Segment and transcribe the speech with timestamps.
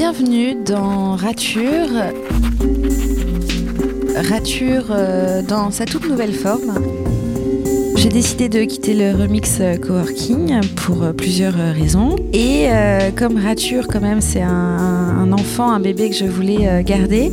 [0.00, 1.90] Bienvenue dans Rature.
[4.14, 6.72] Rature euh, dans sa toute nouvelle forme.
[7.96, 12.14] J'ai décidé de quitter le remix euh, coworking pour euh, plusieurs raisons.
[12.32, 12.68] Et
[13.16, 17.32] comme Rature, quand même, c'est un, enfant, un bébé que je voulais garder,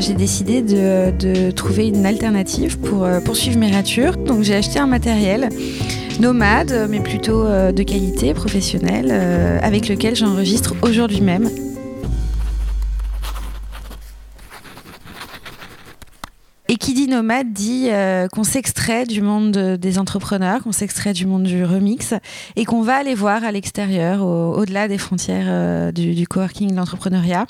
[0.00, 4.16] j'ai décidé de, de, trouver une alternative pour poursuivre mes ratures.
[4.16, 5.50] Donc j'ai acheté un matériel
[6.20, 11.48] nomade, mais plutôt euh, de qualité professionnelle, euh, avec lequel j'enregistre aujourd'hui même.
[17.20, 22.14] Nomade dit euh, qu'on s'extrait du monde des entrepreneurs, qu'on s'extrait du monde du remix
[22.56, 27.46] et qu'on va aller voir à l'extérieur, au-delà des frontières du, du coworking, de l'entrepreneuriat,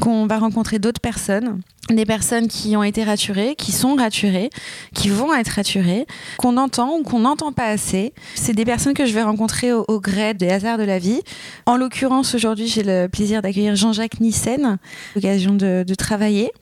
[0.00, 1.60] qu'on va rencontrer d'autres personnes
[1.94, 4.50] des personnes qui ont été raturées, qui sont raturées,
[4.94, 8.12] qui vont être raturées, qu'on entend ou qu'on n'entend pas assez.
[8.34, 11.20] C'est des personnes que je vais rencontrer au, gré des hasards de la vie.
[11.66, 14.78] En l'occurrence, aujourd'hui, j'ai le plaisir d'accueillir Jean-Jacques Nissen,
[15.14, 16.52] l'occasion de travailler.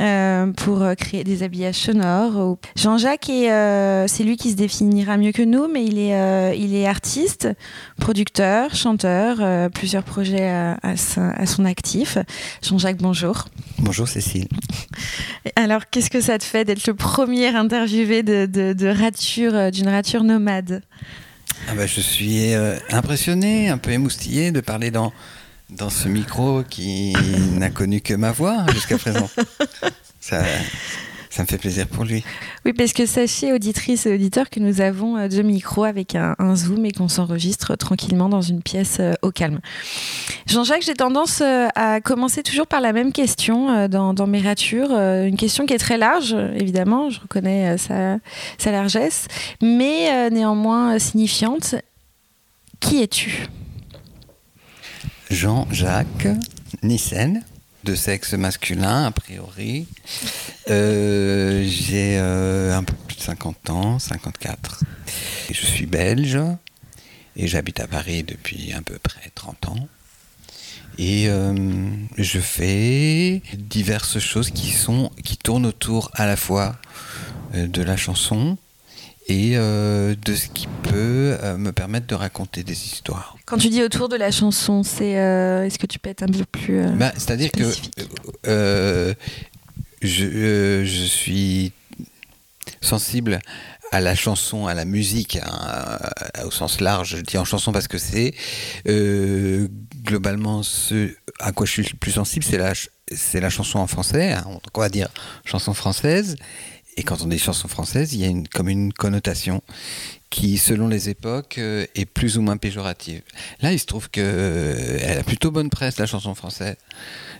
[0.00, 2.56] Euh, pour euh, créer des habillages sonores.
[2.76, 6.86] Jean-Jacques, euh, c'est lui qui se définira mieux que nous, mais il est, il est
[6.86, 7.48] artiste,
[7.98, 12.16] producteur, chanteur, plusieurs projets à, à, son actif.
[12.62, 13.44] Jean-Jacques, bonjour.
[13.78, 14.48] Bonjour Cécile.
[15.56, 20.24] Alors, qu'est-ce que ça te fait d'être le premier interviewé de, de, rature, d'une rature
[20.24, 20.82] nomade?
[21.68, 22.54] Ah bah, Je suis
[22.90, 25.12] impressionné, un peu émoustillé de parler dans
[25.76, 27.14] dans ce micro qui
[27.52, 29.28] n'a connu que ma voix jusqu'à présent.
[30.20, 30.44] Ça,
[31.32, 32.22] ça me fait plaisir pour lui.
[32.66, 36.54] Oui, parce que sachez, auditrices et auditeurs, que nous avons euh, deux micros avec un,
[36.54, 39.60] zoom et qu'on s'enregistre tranquillement dans une pièce euh, au calme.
[40.46, 44.92] Jean-Jacques, j'ai tendance euh, à commencer toujours par la même question dans, mes ratures.
[44.92, 48.18] Une question qui est très large, évidemment, je reconnais sa,
[48.58, 49.26] sa largesse,
[49.62, 51.76] mais néanmoins signifiante.
[52.78, 53.48] Qui es-tu?
[55.32, 56.28] Jean-Jacques
[56.82, 57.42] Nissen,
[57.84, 59.86] de sexe masculin a priori.
[60.68, 64.84] Euh, j'ai euh, un peu plus de 50 ans, 54.
[65.50, 66.38] je suis belge
[67.34, 69.88] et j'habite à Paris depuis à peu près 30 ans.
[70.98, 71.54] Et euh,
[72.18, 76.76] je fais diverses choses qui, sont, qui tournent autour à la fois
[77.54, 78.58] de la chanson,
[79.28, 83.36] et euh, de ce qui peut euh, me permettre de raconter des histoires.
[83.46, 86.26] Quand tu dis autour de la chanson, c'est euh, est-ce que tu peux être un
[86.26, 87.64] peu plus bah, C'est-à-dire que
[90.02, 91.72] je, je, suis
[92.80, 93.38] sensible
[93.92, 95.98] à la chanson, à la musique, hein,
[96.44, 98.34] au sens large, je dis en chanson parce que c'est
[100.04, 104.44] globalement ce à quoi je suis le plus sensible, c'est la, chanson en français, hein,
[104.74, 105.08] on va dire
[105.44, 106.36] chanson française,
[106.96, 109.62] et quand on dit chanson française, il y a une, comme une connotation
[110.28, 113.20] qui, selon les époques, euh, est plus ou moins péjorative.
[113.60, 116.76] Là, il se trouve qu'elle euh, a plutôt bonne presse, la chanson française,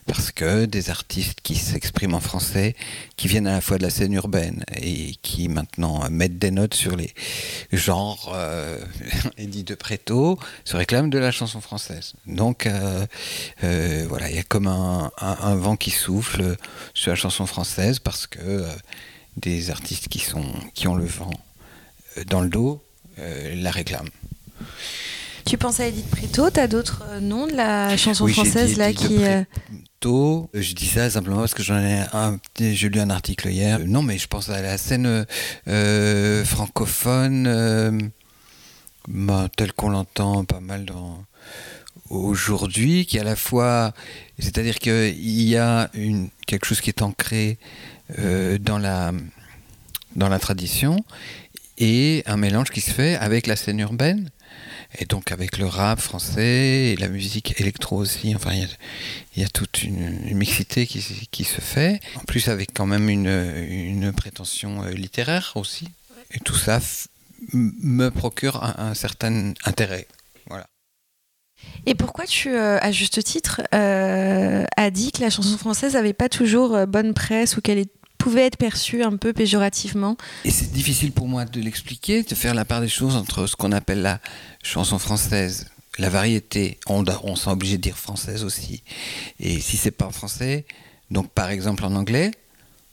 [0.06, 2.76] parce que des artistes qui s'expriment en français,
[3.16, 6.74] qui viennent à la fois de la scène urbaine et qui maintenant mettent des notes
[6.74, 7.14] sur les
[7.72, 8.78] genres, euh,
[9.38, 12.12] Eddie de Préto, se réclament de la chanson française.
[12.26, 13.06] Donc, euh,
[14.08, 16.56] voilà, il y a comme un, un, vent qui souffle
[16.92, 18.66] sur la chanson française parce que
[19.36, 20.44] des artistes qui, sont,
[20.74, 21.30] qui ont le vent
[22.18, 22.82] euh, dans le dos
[23.18, 24.10] euh, la réclament.
[25.44, 28.92] Tu penses à Edith Préto, tu as d'autres euh, noms de la chanson française là
[28.92, 29.18] qui.
[29.18, 33.80] Préto, je dis ça simplement parce que j'en ai un, j'ai lu un article hier.
[33.80, 35.26] Non, mais je pense à la scène
[36.44, 38.10] francophone
[39.08, 41.24] bah, telle qu'on l'entend pas mal dans
[42.12, 43.92] aujourd'hui, qui à la fois,
[44.38, 47.58] c'est-à-dire qu'il y a une, quelque chose qui est ancré
[48.18, 49.12] euh, dans, la,
[50.16, 50.96] dans la tradition
[51.78, 54.30] et un mélange qui se fait avec la scène urbaine
[54.98, 58.34] et donc avec le rap français et la musique électro aussi.
[58.34, 62.00] Enfin, il y, a toute une, mixité qui, qui, se fait.
[62.16, 65.88] En plus, avec quand même une, une prétention euh, littéraire aussi.
[66.32, 66.80] Et tout ça
[67.52, 70.06] me procure un, certain intérêt.
[70.46, 70.66] Voilà.
[71.86, 76.28] Et pourquoi tu, euh, à juste titre, as dit que la chanson française n'avait pas
[76.28, 77.90] toujours bonne presse ou qu'elle est
[78.22, 80.16] pouvait être perçu un peu péjorativement.
[80.44, 83.56] Et c'est difficile pour moi de l'expliquer, de faire la part des choses entre ce
[83.56, 84.20] qu'on appelle la
[84.62, 85.66] chanson française,
[85.98, 88.84] la variété, on, on s'est obligé de dire française aussi.
[89.40, 90.66] Et si c'est pas en français,
[91.10, 92.30] donc par exemple en anglais,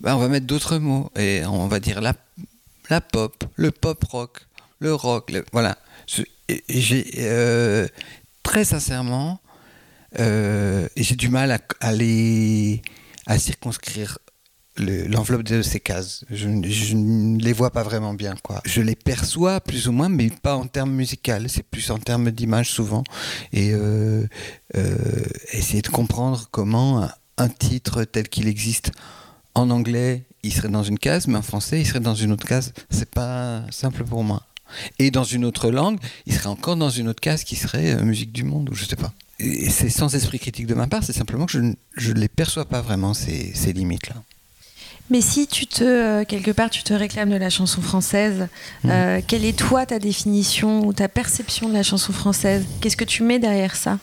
[0.01, 2.15] ben on va mettre d'autres mots et on va dire la,
[2.89, 4.47] la pop, le pop rock,
[4.79, 5.77] le rock, voilà.
[6.67, 7.87] J'ai euh,
[8.41, 9.39] très sincèrement,
[10.17, 12.81] euh, j'ai du mal à, à, les,
[13.27, 14.17] à circonscrire
[14.79, 16.25] l'enveloppe de ces cases.
[16.29, 18.35] Je, ne les vois pas vraiment bien.
[18.43, 18.61] Quoi.
[18.65, 21.19] Je les perçois plus ou moins, mais pas en termes musicaux.
[21.47, 23.03] C'est plus en termes d'image souvent.
[23.53, 24.25] Et euh,
[24.75, 24.95] euh,
[25.51, 28.91] essayer de comprendre comment un titre tel qu'il existe
[29.55, 32.45] en anglais, il serait dans une case, mais en français, il serait dans une autre
[32.45, 32.73] case.
[32.89, 34.43] C'est pas simple pour moi.
[34.99, 38.03] Et dans une autre langue, il serait encore dans une autre case qui serait euh,
[38.03, 39.13] musique du monde, ou je sais pas.
[39.39, 42.81] C'est sans esprit critique de ma part, c'est simplement que je ne les perçois pas
[42.81, 44.15] vraiment, ces, ces limites-là.
[45.09, 48.47] Mais si tu te, euh, quelque part, tu te réclames de la chanson française,
[48.83, 48.89] mmh.
[48.89, 52.65] euh, quelle est toi ta définition ou ta perception de la chanson française?
[52.81, 53.97] Qu'est-ce que tu mets derrière ça?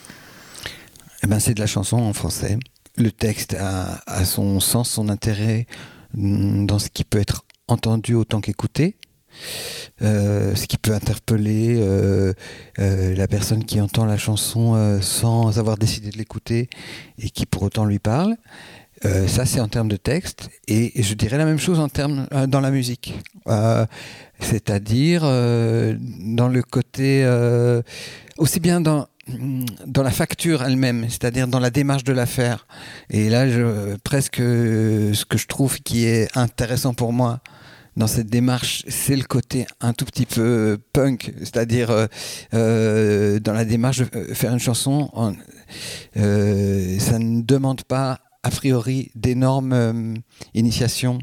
[1.23, 2.57] Eh ben, C'est de la chanson en français.
[2.97, 5.67] Le texte a, a, son sens, son intérêt
[6.13, 8.97] mm, dans ce qui peut être entendu autant qu'écouté.
[10.01, 12.33] Euh, ce qui peut interpeller euh,
[12.79, 16.69] euh, la personne qui entend la chanson sans avoir décidé de l'écouter
[17.17, 18.35] et qui pour autant lui parle.
[19.03, 20.49] Ça, c'est en termes de texte.
[20.67, 23.13] Et, je dirais la même chose en termes dans la musique.
[24.39, 27.27] C'est-à-dire dans le côté
[28.37, 29.07] aussi bien dans
[29.85, 32.65] dans la facture elle-même, c'est-à-dire dans la démarche de l'affaire.
[33.09, 37.41] Et là, je, presque ce que je trouve qui est intéressant pour moi,
[37.97, 42.05] dans cette démarche, c'est le côté un tout petit peu euh, punk, c'est-à-dire euh,
[42.53, 45.09] euh, dans la démarche de faire une chanson,
[46.15, 50.15] ça ne demande pas a priori d'énormes
[50.53, 51.19] initiations.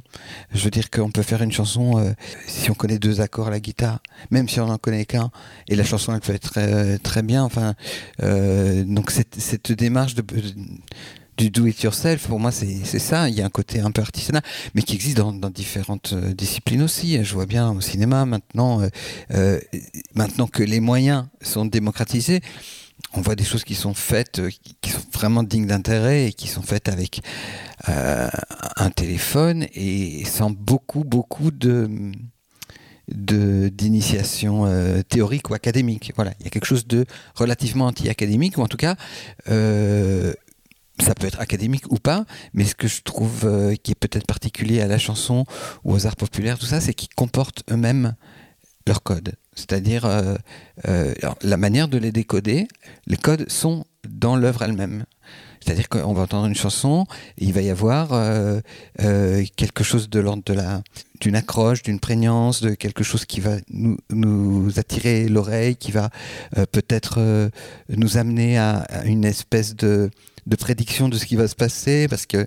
[0.53, 2.15] Je veux dire qu'on peut faire une chanson
[2.47, 4.01] si on connaît deux accords à la guitare,
[4.31, 5.31] même si on n'en connaît qu'un,
[5.69, 7.43] et la chanson elle peut être très, très bien.
[7.43, 7.75] Enfin,
[8.21, 10.23] donc cette, cette démarche de
[11.37, 13.29] du do-it-yourself, pour moi, c'est ça.
[13.29, 14.43] Il y a un côté un peu artisanal,
[14.75, 17.23] mais qui existe dans, différentes euh, disciplines aussi.
[17.23, 18.89] Je vois bien au cinéma maintenant, euh,
[19.33, 19.61] euh,
[20.15, 22.41] maintenant que les moyens sont démocratisés,
[23.13, 24.43] on voit des choses qui sont faites,
[24.81, 27.21] qui sont vraiment dignes d'intérêt et qui sont faites avec
[27.87, 32.13] un téléphone et sans beaucoup, beaucoup de
[33.07, 34.67] d'initiation
[35.09, 36.13] théorique ou académique.
[36.17, 37.05] Voilà, il y a quelque chose de
[37.35, 38.97] relativement anti-académique, ou en tout cas
[41.01, 44.27] ça peut être académique ou pas, mais ce que je trouve euh, qui est peut-être
[44.27, 45.45] particulier à la chanson
[45.85, 48.15] ou aux arts populaires, tout ça, c'est qu'ils comportent eux-mêmes
[48.87, 49.35] leur code.
[49.55, 50.37] C'est-à-dire euh,
[50.89, 52.69] euh, la manière de les décoder,
[53.07, 55.05] les codes sont dans l'œuvre elle-même.
[55.61, 57.07] C'est-à-dire qu'on va entendre une chanson,
[57.39, 58.11] il va y avoir
[59.57, 60.83] quelque chose de l'ordre de la
[61.23, 66.11] d'une accroche, d'une prégnance, de quelque chose qui va nous, nous attirer l'oreille, qui va
[66.71, 67.51] peut-être
[67.89, 70.11] nous amener à, une espèce de
[70.47, 72.45] de prédiction de ce qui va se passer parce que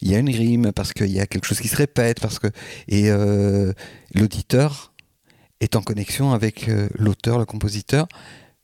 [0.00, 2.38] il y a une rime, parce qu'il y a quelque chose qui se répète, parce
[2.38, 2.48] que
[2.88, 3.72] et euh,
[4.14, 4.92] l'auditeur
[5.64, 8.06] est en connexion avec euh, l'auteur, le compositeur,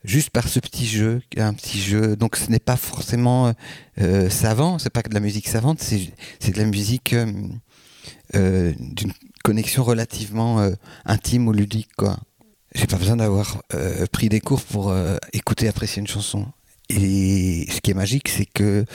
[0.04, 2.16] juste par ce petit jeu, un petit jeu.
[2.16, 3.52] Donc ce n'est pas forcément
[4.00, 7.14] euh, savant, c'est pas que de la musique savante, c'est de la musique
[8.32, 9.12] d'une
[9.42, 10.64] connexion relativement
[11.04, 12.18] intime ou ludique, quoi.
[12.74, 13.62] J'ai pas besoin d'avoir
[14.12, 14.94] pris des cours pour
[15.32, 16.46] écouter, apprécier une chanson.
[16.88, 18.86] Et ce qui est magique, c'est qu'il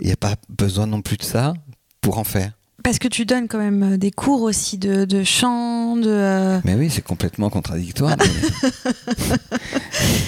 [0.00, 1.54] n'y a pas besoin non plus de ça
[2.00, 2.52] pour en faire.
[2.82, 6.10] Parce que tu donnes quand même euh, des cours aussi de, de chant, de.
[6.10, 8.16] Euh, mais oui, c'est complètement contradictoire.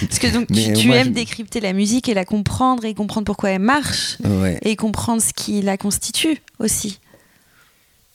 [0.01, 3.61] Parce que donc tu, aimes décrypter la musique et la comprendre et comprendre pourquoi elle
[3.61, 4.17] marche
[4.61, 6.99] et comprendre ce qui la constitue aussi.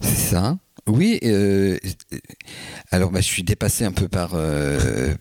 [0.01, 0.57] C'est ça.
[0.89, 1.21] Oui.
[1.23, 1.79] Euh,
[2.91, 4.31] alors, bah, je suis dépassé un peu par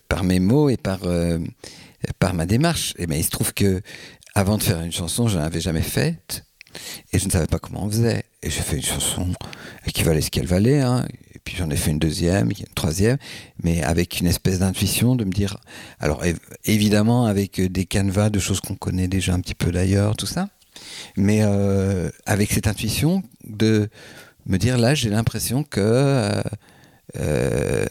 [0.08, 1.02] par mes mots et par
[2.18, 2.94] par ma démarche.
[2.98, 3.82] Et ben, il se trouve que
[4.36, 6.46] avant de faire une chanson, je n'avais jamais faite
[7.12, 8.24] et je ne savais pas comment on faisait.
[8.44, 9.28] Et j'ai fait une chanson
[9.94, 10.82] qui valait ce qu'elle valait.
[10.82, 11.06] Hein.
[11.36, 13.18] Et puis j'en ai fait une deuxième, une troisième,
[13.64, 15.58] mais avec une espèce d'intuition de me dire.
[16.00, 16.24] Alors
[16.66, 20.50] évidemment avec des canevas de choses qu'on connaît déjà un petit peu d'ailleurs, tout ça.
[21.18, 23.90] Mais euh, avec cette intuition de
[24.46, 26.42] me dire là, j'ai l'impression que euh,
[27.18, 27.86] euh,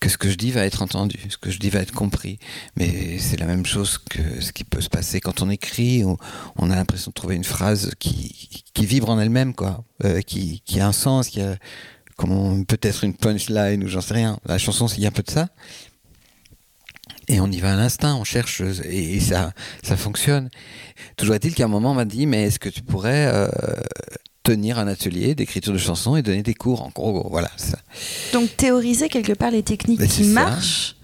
[0.00, 2.38] que ce que je dis va être entendu, ce que je dis va être compris.
[2.76, 6.16] Mais c'est la même chose que ce qui peut se passer quand on écrit, où
[6.56, 10.62] on a l'impression de trouver une phrase qui, qui vibre en elle-même, quoi, euh, qui,
[10.64, 11.56] qui, a un sens, qui a
[12.66, 14.38] peut-être une punchline ou j'en sais rien.
[14.46, 15.48] La chanson, il y a un peu de ça.
[17.28, 19.52] Et on y va à l'instinct, on cherche et, ça,
[19.84, 20.50] ça fonctionne.
[21.16, 23.48] Toujours est-il qu'à un moment on m'a dit, mais est-ce que tu pourrais euh,
[24.50, 26.82] tenir un atelier d'écriture de chansons et donner des cours.
[26.82, 27.50] En gros, voilà.
[28.32, 30.96] Donc théoriser quelque part les techniques qui marchent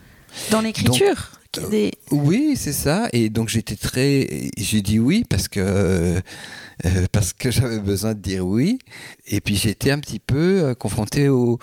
[0.50, 1.31] dans l'écriture.
[1.59, 3.09] Euh, oui, c'est ça.
[3.12, 8.21] Et donc j'étais très, j'ai dit oui parce que euh, parce que j'avais besoin de
[8.21, 8.79] dire oui.
[9.26, 11.59] Et puis j'étais un petit peu euh, confronté au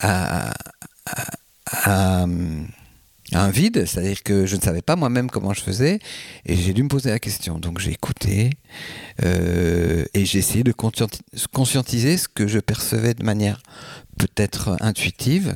[0.00, 0.52] à,
[1.66, 2.26] à,
[3.32, 5.98] un vide, c'est-à-dire que je ne savais pas moi-même comment je faisais,
[6.44, 7.58] et j'ai dû me poser la question.
[7.58, 8.50] Donc j'ai écouté,
[9.24, 13.62] euh, et j'ai essayé de conscientiser ce que je percevais de manière
[14.18, 15.54] peut-être intuitive,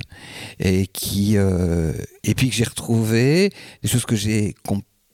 [0.58, 1.92] et, qui, euh,
[2.24, 4.54] et puis que j'ai retrouvé des choses que j'ai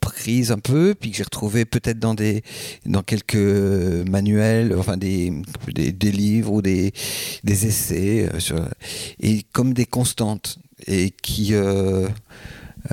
[0.05, 2.15] comprises un peu, puis que j'ai retrouvé peut-être dans
[2.87, 3.35] dans quelques
[4.09, 5.33] manuels, enfin des,
[5.73, 6.93] des, livres ou des,
[7.43, 8.69] des essais, euh,
[9.21, 12.09] et comme des constantes et qui euh,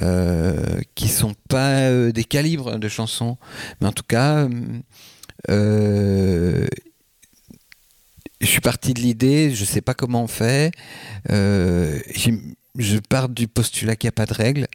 [0.01, 3.37] euh, qui sont pas euh, des calibres de chansons,
[3.79, 4.47] mais en tout cas,
[5.49, 6.67] je
[8.41, 10.71] suis parti de l'idée, je sais pas comment on fait.
[11.29, 14.67] je pars du postulat qu'il n'y a pas de règles,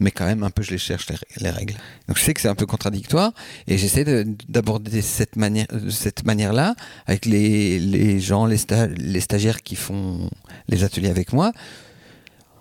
[0.00, 1.06] mais quand même un peu je les cherche
[1.40, 1.74] les, règles.
[2.08, 3.32] Donc je sais que c'est un peu contradictoire
[3.68, 6.74] et j'essaie d'aborder cette manière, cette manière-là
[7.06, 8.58] avec les, les gens, les,
[8.96, 10.28] les stagiaires qui font
[10.68, 11.52] les ateliers avec moi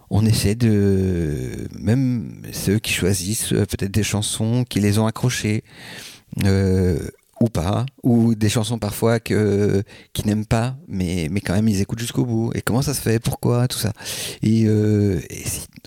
[0.10, 5.64] on essaie de, même ceux qui choisissent euh, peut-être des chansons qui les ont accrochés,
[6.44, 7.00] euh,
[7.42, 9.84] ou pas, ou des chansons parfois que,
[10.14, 12.52] qui n'aiment pas, mais, mais quand même ils écoutent jusqu'au bout.
[12.56, 13.92] Et comment ça se fait, pourquoi, tout ça.
[14.42, 15.20] Et, euh,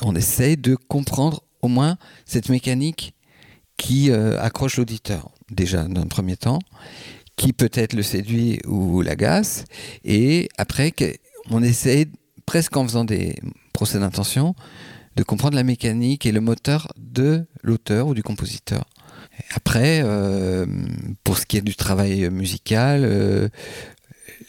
[0.03, 1.97] on essaie de comprendre au moins
[2.27, 3.15] cette mécanique
[3.79, 6.61] qui accroche l'auditeur, déjà dans un premier temps,
[7.37, 9.65] qui peut-être le séduit ou l'agace,
[10.05, 10.95] et après
[11.51, 12.07] on essaie
[12.47, 13.37] presque en faisant des
[13.77, 14.55] procès d'intention,
[15.17, 18.85] de comprendre la mécanique et le moteur de l'auteur ou du compositeur.
[19.55, 20.65] Après, euh,
[21.25, 23.49] pour ce qui est du travail musical, euh,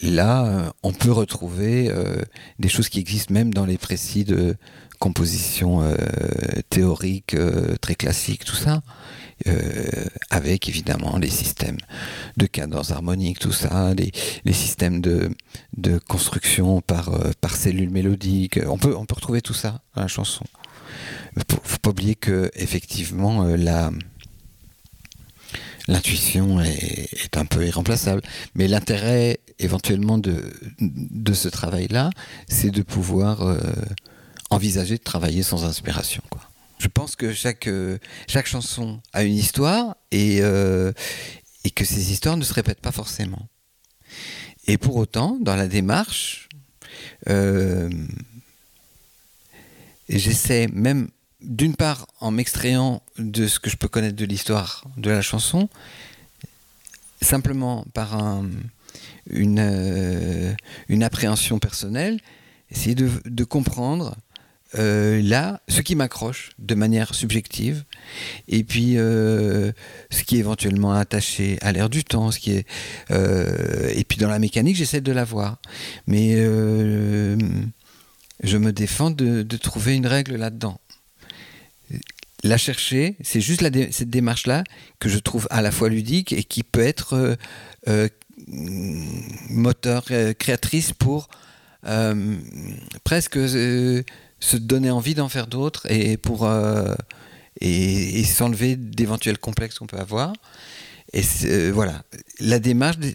[0.00, 2.22] là, on peut retrouver euh,
[2.58, 4.56] des choses qui existent même dans les précis de
[4.98, 5.82] composition
[6.70, 7.36] théorique
[7.80, 8.82] très classique, tout ça.
[9.46, 11.78] Euh, avec évidemment les systèmes
[12.36, 14.10] de cadence harmonique, tout ça, les,
[14.44, 15.30] les systèmes de,
[15.76, 18.58] de construction par, euh, par cellules mélodiques.
[18.66, 20.44] On peut, on peut retrouver tout ça dans la chanson.
[21.36, 23.92] Il faut pas oublier que effectivement euh, la
[25.86, 28.20] l'intuition est, un peu irremplaçable.
[28.54, 32.10] Mais l'intérêt éventuellement de, de ce travail-là,
[32.46, 33.56] c'est de pouvoir
[34.50, 36.22] envisager de travailler sans inspiration.
[36.78, 40.92] Je pense que chaque, euh, chaque chanson a une histoire et, euh,
[41.64, 43.48] et que ces histoires ne se répètent pas forcément.
[44.66, 46.48] Et pour autant, dans la démarche,
[47.28, 47.90] euh,
[50.08, 51.08] j'essaie même,
[51.40, 55.68] d'une part, en m'extrayant de ce que je peux connaître de l'histoire de la chanson,
[57.20, 58.48] simplement par un,
[59.30, 60.56] une,
[60.88, 62.20] une appréhension personnelle,
[62.70, 64.16] essayer de, de comprendre
[64.74, 67.84] euh, là, ce qui m'accroche de manière subjective,
[68.48, 69.72] et puis euh,
[70.10, 72.66] ce qui est éventuellement attaché à l'air du temps, ce qui est,
[73.10, 75.58] euh, et puis dans la mécanique, j'essaie de la voir.
[76.06, 76.36] Mais
[78.42, 80.78] je me défends de, trouver une règle là-dedans.
[82.44, 84.64] La chercher, c'est juste cette démarche-là
[85.00, 87.36] que je trouve à la fois ludique et qui peut être
[89.48, 90.04] moteur,
[90.38, 91.28] créatrice pour
[93.02, 93.38] presque
[94.40, 96.94] se donner envie d'en faire d'autres et pour euh,
[97.60, 100.32] et, s'enlever d'éventuels complexes qu'on peut avoir.
[101.12, 102.02] Et euh, voilà,
[102.40, 103.14] la démarche de,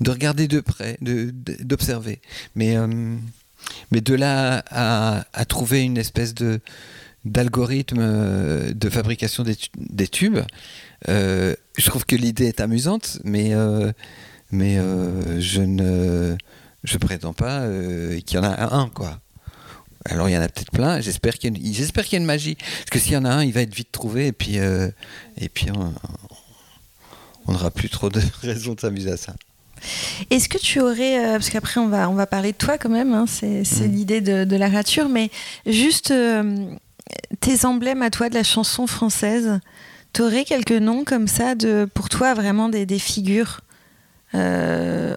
[0.00, 2.20] de, regarder de près, d'observer.
[2.54, 3.16] Mais, euh,
[3.90, 6.34] mais de là à, à, trouver une espèce
[7.24, 10.38] d'algorithme de fabrication des, des tubes,
[11.08, 13.52] je trouve que l'idée est amusante, mais,
[14.52, 14.78] mais
[15.40, 16.36] je ne
[16.84, 17.66] je prétends pas
[18.24, 19.20] qu'il y en a un, quoi.
[20.10, 21.00] Alors il y en a peut-être plein.
[21.00, 22.56] J'espère qu'il y, a une magie.
[22.56, 24.90] Parce que s'il y en a un, il va être vite trouvé et puis, euh,
[25.38, 25.68] et puis
[27.46, 29.34] on n'aura plus trop de raisons de s'amuser à ça.
[30.30, 32.88] Est-ce que tu aurais, euh, parce qu'après on va, on va parler de toi quand
[32.88, 33.92] même, hein, c'est, mm.
[33.92, 35.30] l'idée de, la rature, mais
[35.66, 36.66] juste euh,
[37.40, 39.60] tes emblèmes à toi de la chanson française,
[40.12, 43.60] tu aurais quelques noms comme ça de, pour toi vraiment des, des figures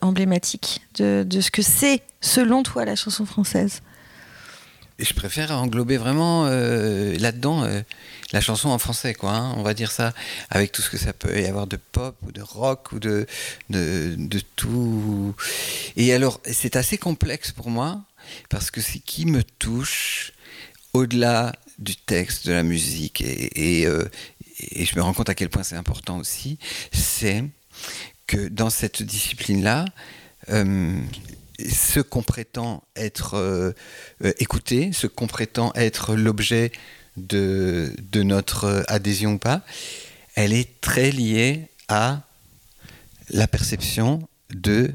[0.01, 3.81] emblématiques de, de, ce que c'est selon toi la chanson française?
[4.99, 7.81] Je préfère englober vraiment euh, là-dedans euh,
[8.31, 9.31] la chanson en français, quoi.
[9.31, 10.13] Hein, on va dire ça,
[10.49, 13.27] avec tout ce que ça peut y avoir de pop ou de rock ou de,
[13.69, 15.35] de, tout.
[15.95, 18.01] Et alors, c'est assez complexe pour moi
[18.49, 20.33] parce que c'est qui me touche
[20.93, 23.21] au-delà du texte, de la musique.
[23.21, 24.09] Et, et, euh,
[24.59, 26.57] et, je me rends compte à quel point c'est important aussi.
[26.91, 27.43] C'est
[28.25, 29.85] que dans cette discipline-là,
[31.59, 33.71] ce qu'on prétend être euh,
[34.23, 36.71] euh, écouté, ce qu'on prétend être l'objet
[37.15, 39.63] de, notre adhésion ou pas,
[40.35, 42.21] elle est très liée à
[43.29, 44.91] la perception de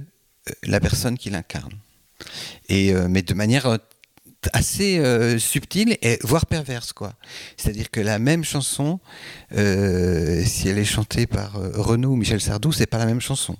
[0.48, 1.72] euh, la personne qui l'incarne.
[2.68, 3.78] Mais de manière
[4.52, 7.14] assez euh, subtile voire perverse quoi.
[7.56, 9.00] C'est-à-dire que la même chanson,
[9.56, 13.20] euh, si elle est chantée par euh, Renaud ou Michel Sardou, c'est pas la même
[13.20, 13.56] chanson.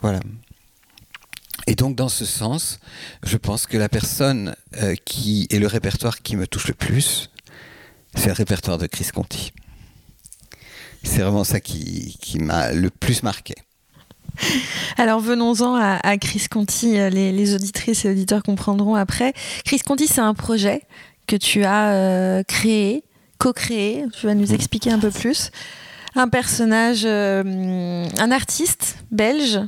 [0.00, 0.20] Voilà.
[1.68, 2.80] Et donc dans ce sens,
[3.22, 4.56] je pense que la personne
[5.04, 7.30] qui est le répertoire qui me touche le plus,
[8.14, 9.52] c'est le répertoire de Chris Conti.
[11.02, 13.54] C'est vraiment ça qui, qui m'a le plus marqué.
[14.96, 19.32] Alors venons-en à, Chris Conti, euh, les, auditrices et auditeurs comprendront après.
[19.64, 20.82] Chris Conti, c'est un projet
[21.26, 23.04] que tu as euh, créé,
[23.38, 25.50] co-créé, tu vas nous expliquer un peu plus.
[26.14, 29.60] Un personnage, euh, un artiste belge,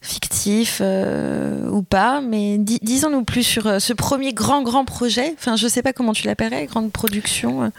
[0.00, 5.34] fictif ou pas, mais disons-nous plus sur ce premier grand, grand projet.
[5.36, 7.72] Enfin, je ne sais pas comment tu l'appellerais, grande production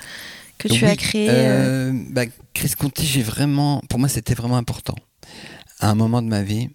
[0.58, 1.92] que tu as créée.
[2.10, 2.24] Bah,
[2.54, 4.96] Chris Conti, j'ai vraiment, pour moi, c'était vraiment important
[5.80, 6.70] à un moment de ma vie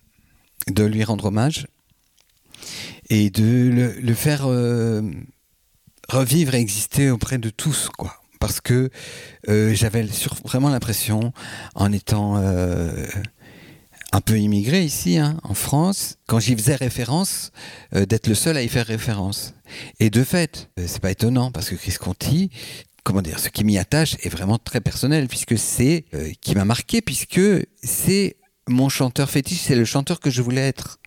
[0.69, 1.67] de lui rendre hommage
[3.11, 5.03] et de le, faire euh,
[6.09, 8.21] revivre et exister auprès de tous, quoi.
[8.41, 8.91] Parce que
[9.49, 10.07] euh, j'avais
[10.45, 11.33] vraiment l'impression,
[11.75, 13.07] en étant euh,
[14.15, 17.51] un peu immigré ici, hein, en France, quand j'y faisais référence,
[17.93, 19.55] d'être le seul à y faire référence.
[19.99, 22.51] Et de fait, c'est pas étonnant, parce que Chris Conti,
[23.03, 26.05] comment dire, ce qui m'y attache est vraiment très personnel, puisque c'est
[26.41, 27.41] qui m'a marqué, puisque
[27.83, 28.37] c'est
[28.69, 31.01] mon chanteur fétiche, c'est le chanteur que je voulais être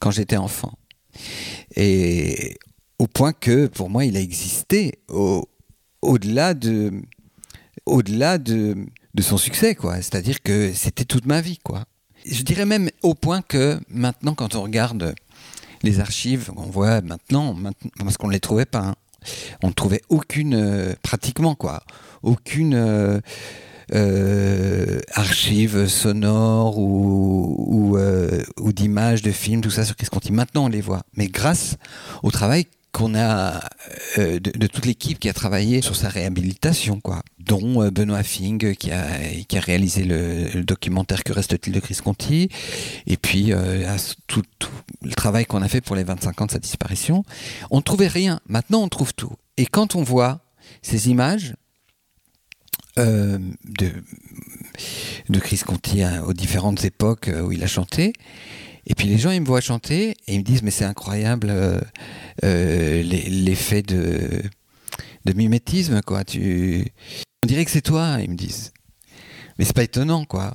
[0.00, 0.72] quand j'étais enfant.
[1.76, 2.56] Et
[2.98, 5.46] au point que, pour moi, il a existé au,
[6.00, 6.92] au-delà de,
[7.84, 9.96] au-delà de, de son succès, quoi.
[9.96, 11.84] C'est-à-dire que c'était toute ma vie, quoi.
[12.24, 15.14] Je dirais même au point que maintenant, quand on regarde
[15.82, 17.56] les archives, on voit maintenant,
[17.98, 18.94] parce qu'on ne les trouvait pas, hein,
[19.62, 21.82] on ne trouvait aucune, euh, pratiquement, quoi,
[22.22, 22.74] aucune.
[22.74, 23.20] Euh,
[23.92, 27.98] euh, archives sonores ou,
[28.58, 30.32] ou, d'images de films, tout ça sur Chris Conti.
[30.32, 31.02] Maintenant, on les voit.
[31.16, 31.76] Mais grâce
[32.22, 33.60] au travail qu'on a
[34.18, 38.90] euh, de, toute l'équipe qui a travaillé sur sa réhabilitation, quoi, dont Benoît Fing qui
[38.92, 42.48] a, réalisé le, documentaire Que reste-t-il de Chris Conti,
[43.06, 43.52] et puis
[44.28, 44.70] tout, tout,
[45.02, 47.24] le travail qu'on a fait pour les 25 ans de sa disparition,
[47.70, 48.40] on ne trouvait rien.
[48.46, 49.32] Maintenant, on trouve tout.
[49.56, 50.40] Et quand on voit
[50.80, 51.54] ces images,
[52.96, 53.38] euh,
[55.28, 58.12] de, Chris Conti hein, aux différentes époques euh, où il a chanté.
[58.86, 61.48] Et puis les gens, ils me voient chanter et ils me disent, mais c'est incroyable
[61.50, 64.42] euh, l'effet de,
[65.24, 66.22] de mimétisme, quoi.
[66.34, 68.72] On dirait que c'est toi, ils me disent.
[69.58, 70.54] Mais c'est pas étonnant, quoi.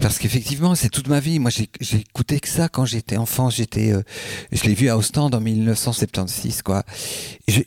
[0.00, 1.38] Parce qu'effectivement, c'est toute ma vie.
[1.38, 3.48] Moi, j'ai écouté que ça quand j'étais enfant.
[3.48, 3.92] J'étais,
[4.50, 6.82] je l'ai vu à Ostende en 1976, quoi.
[7.46, 7.60] Je,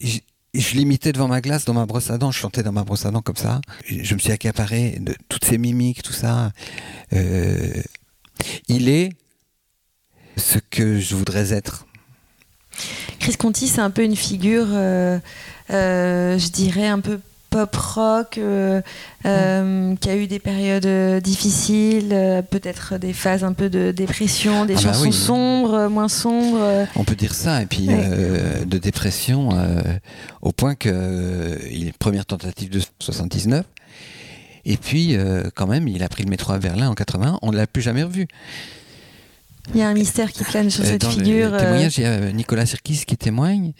[0.53, 3.05] je l'imitais devant ma glace, dans ma brosse à dents, je chantais dans ma brosse
[3.05, 3.61] à dents comme ça.
[3.87, 6.51] Je me suis accaparé de toutes ces mimiques, tout ça.
[7.13, 7.81] Euh,
[8.67, 9.09] il est
[10.37, 11.85] ce que je voudrais être.
[13.19, 15.19] Chris Conti, c'est un peu une figure, euh,
[15.71, 17.19] euh, je dirais, un peu
[17.49, 18.81] pop rock, euh,
[19.25, 22.09] euh, qui a eu des périodes euh, difficiles,
[22.49, 26.87] peut-être des phases un peu de dépression, des ah bah chansons sombres, moins sombres.
[26.95, 29.49] On peut dire ça, et puis de dépression
[30.41, 33.65] au point que il est première tentative de 79.
[34.69, 35.15] Et puis,
[35.55, 37.39] quand même, il a pris le métro à Berlin en 80.
[37.41, 38.27] On ne l'a plus jamais revu.
[39.73, 41.53] Il y a un mystère qui plane sur euh, cette figure.
[41.53, 41.89] Euh.
[41.97, 43.73] il y a Nicolas Sirkis qui témoigne,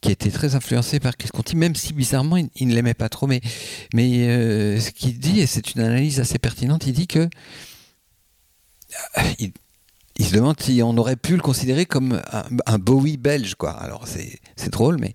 [0.00, 3.26] qui était très influencé par Chris Conti, même si bizarrement il, ne l'aimait pas trop.
[3.26, 3.40] Mais,
[3.92, 7.28] mais euh, ce qu'il dit, et c'est une analyse assez pertinente, il dit que
[9.38, 9.52] il,
[10.24, 12.22] se demande si on aurait pu le considérer comme
[12.66, 13.72] un, Bowie belge, quoi.
[13.72, 15.12] Alors c'est drôle, mais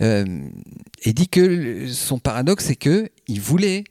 [0.00, 3.84] il dit que son paradoxe, c'est que il voulait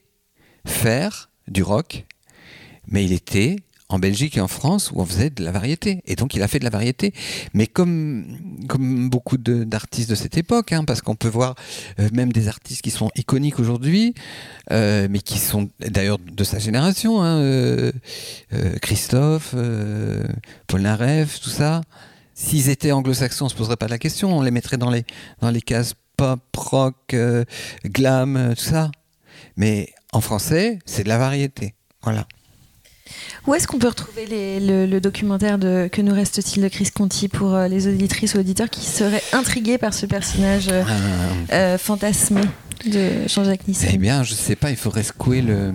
[0.65, 2.05] faire du rock,
[2.87, 3.57] mais il était
[3.93, 6.01] en Belgique et en France où on faisait de la variété.
[6.05, 7.13] Et donc il a fait de la variété.
[7.53, 8.25] Mais comme,
[8.67, 11.55] comme beaucoup d'artistes de, cette époque, hein, parce qu'on peut voir
[11.99, 14.15] euh, même des artistes qui sont iconiques aujourd'hui,
[14.71, 17.91] euh, mais qui sont d'ailleurs de sa génération, hein, euh,
[18.81, 19.55] Christophe,
[20.67, 21.81] Paul Naref, tout ça.
[22.33, 25.05] S'ils étaient anglo-saxons, on se poserait pas la question, on les mettrait dans les,
[25.39, 27.15] dans les cases pop, rock,
[27.85, 28.89] glam, tout ça.
[29.55, 31.75] Mais en français, c'est de la variété.
[32.01, 32.27] Voilà.
[33.45, 37.53] Où est-ce qu'on peut retrouver le, documentaire de Que nous reste-t-il de Chris Conti pour
[37.53, 41.53] euh, les auditrices ou auditeurs qui seraient intrigués par ce personnage euh, ah.
[41.53, 42.41] euh, fantasmé
[42.85, 45.73] de Jean-Jacques Nissen Eh bien, je ne sais pas, il faudrait secouer le,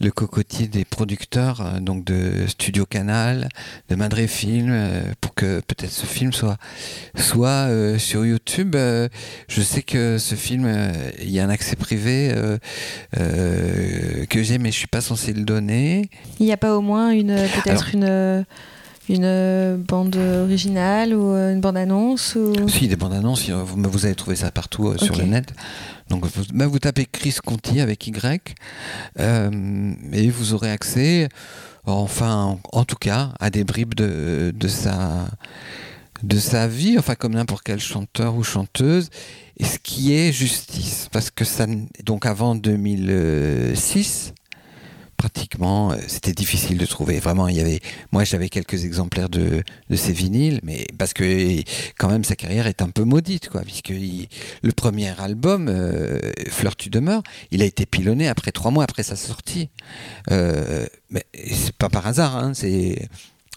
[0.00, 3.48] le cocotier des producteurs, euh, donc de Studio Canal,
[3.88, 6.56] de Madré Film, euh, pour que peut-être ce film soit,
[7.16, 8.74] soit euh, sur YouTube.
[8.74, 10.70] je sais que ce film,
[11.20, 12.34] il y a un accès privé
[13.14, 16.08] que j'ai, mais je suis pas censé le donner.
[16.40, 18.44] Il n'y a pas au moins une peut-être une
[19.08, 22.52] une bande originale ou une bande annonce ou...
[22.68, 25.52] Si, des bandes annonces, vous, vous avez trouvé ça partout sur le net.
[26.08, 28.54] Donc vous, bah, vous tapez Chris Conti avec Y
[29.18, 31.28] et vous aurez accès,
[31.84, 35.26] enfin, en tout cas, à des bribes de, de sa
[36.22, 39.10] de sa vie, enfin comme n'importe quel chanteur ou chanteuse,
[39.58, 41.08] et ce qui est justice.
[41.12, 41.66] Parce que ça,
[42.04, 44.32] donc avant 2006,
[45.24, 47.18] pratiquement, euh, c'était difficile de trouver.
[47.18, 47.80] Vraiment, il y avait,
[48.12, 51.62] moi j'avais quelques exemplaires de, de ces vinyles, mais parce que
[51.96, 56.76] quand même sa carrière est un peu maudite, quoi, puisque le premier album, euh, Fleur
[56.76, 59.70] tu demeures, il a été pilonné après trois mois après sa sortie.
[60.30, 63.08] Euh, mais c'est pas par hasard, hein, c'est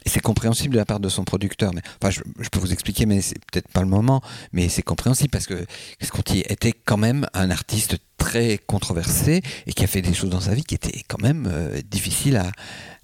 [0.08, 1.74] c'est compréhensible de la part de son producteur.
[1.74, 4.22] Mais, enfin, je, peux vous expliquer, mais c'est peut-être pas le moment.
[4.52, 5.66] Mais c'est compréhensible parce que
[6.12, 10.42] Conti était quand même un artiste très controversé et qui a fait des choses dans
[10.42, 12.42] sa vie qui étaient quand même euh, difficiles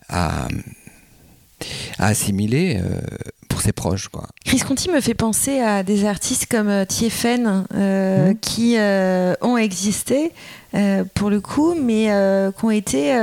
[0.10, 0.48] à, à,
[2.00, 2.82] assimiler.
[2.84, 3.00] Euh,
[3.50, 4.08] pour ses proches.
[4.08, 4.28] Quoi.
[4.44, 8.39] Chris Conti me fait penser à des artistes comme euh, Tiefen mmh.
[8.42, 8.78] qui
[9.42, 10.32] ont existé
[11.13, 12.06] pour le coup, mais
[12.58, 13.13] qui ont été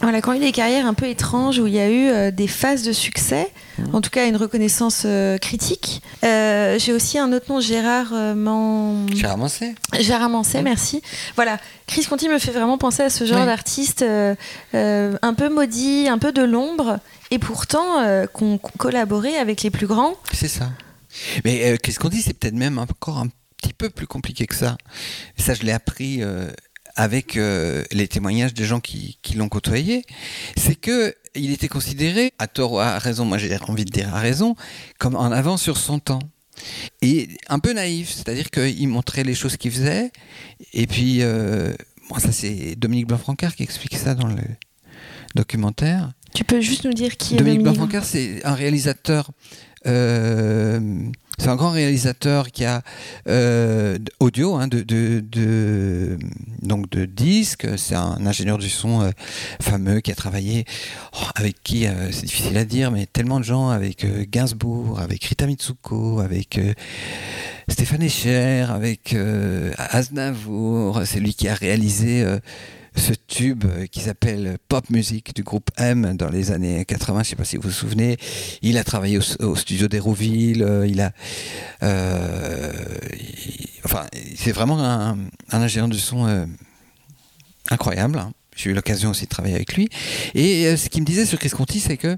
[0.00, 1.90] voilà, quand il y a eu des carrières un peu étranges où il y a
[1.90, 3.94] eu euh, des phases de succès, mmh.
[3.94, 6.02] en tout cas une reconnaissance euh, critique.
[6.24, 9.06] Euh, j'ai aussi un autre nom, Gérard Man...
[9.14, 9.74] Gérard Mancé.
[9.98, 10.64] Gérard Mancé, mmh.
[10.64, 11.02] merci.
[11.34, 14.04] Voilà, Chris Conti me fait vraiment penser à ce genre d'artiste
[14.72, 20.14] un peu maudit, un peu de l'ombre, et pourtant qu'on collaborait avec les plus grands.
[20.32, 20.70] C'est ça.
[21.44, 23.28] Mais Chris Conti, c'est peut-être même encore un
[23.60, 24.76] petit peu plus compliqué que ça.
[25.36, 26.22] Ça, je l'ai appris
[26.98, 30.04] avec euh, les témoignages des gens qui, l'ont côtoyé,
[30.56, 34.12] c'est que il était considéré, à tort ou à raison, moi j'ai envie de dire
[34.12, 34.56] à raison,
[34.98, 36.18] comme en avance sur son temps.
[37.00, 40.10] Et un peu naïf, c'est-à-dire qu'il montrait les choses qu'il faisait,
[40.72, 41.72] et puis, euh,
[42.18, 44.42] ça c'est Dominique Blanc-Francard qui explique ça dans le
[45.36, 46.10] documentaire.
[46.34, 49.30] Tu peux juste nous dire qui est Dominique, Dominique Blanc-Francard C'est un réalisateur
[49.86, 50.80] euh,
[51.38, 52.82] c'est un grand réalisateur qui a
[53.28, 56.18] euh, audio, hein, de,
[56.62, 57.66] donc de disques.
[57.76, 59.10] C'est un ingénieur du son euh,
[59.60, 60.64] fameux qui a travaillé
[61.14, 65.46] oh, avec qui, c'est difficile à dire, mais tellement de gens, avec Gainsbourg, avec Rita
[65.46, 66.60] Mitsuko, avec
[67.68, 69.16] Stéphane Echer, avec
[69.78, 71.02] Aznavour.
[71.04, 72.24] C'est lui qui a réalisé
[72.98, 77.24] ce tube qui s'appelle Pop Music du groupe M dans les années 80, je ne
[77.24, 78.16] sais pas si vous vous souvenez.
[78.62, 81.12] Il a travaillé au, studio d'Hérouville, euh, il a...
[81.82, 82.72] Euh,
[83.84, 84.06] enfin,
[84.36, 85.16] c'est vraiment un,
[85.50, 86.46] ingénieur du son euh,
[87.70, 88.18] incroyable.
[88.18, 88.32] Hein.
[88.56, 89.88] J'ai eu l'occasion aussi de travailler avec lui.
[90.34, 92.16] Et ce qu'il me disait sur Chris Conti, c'est que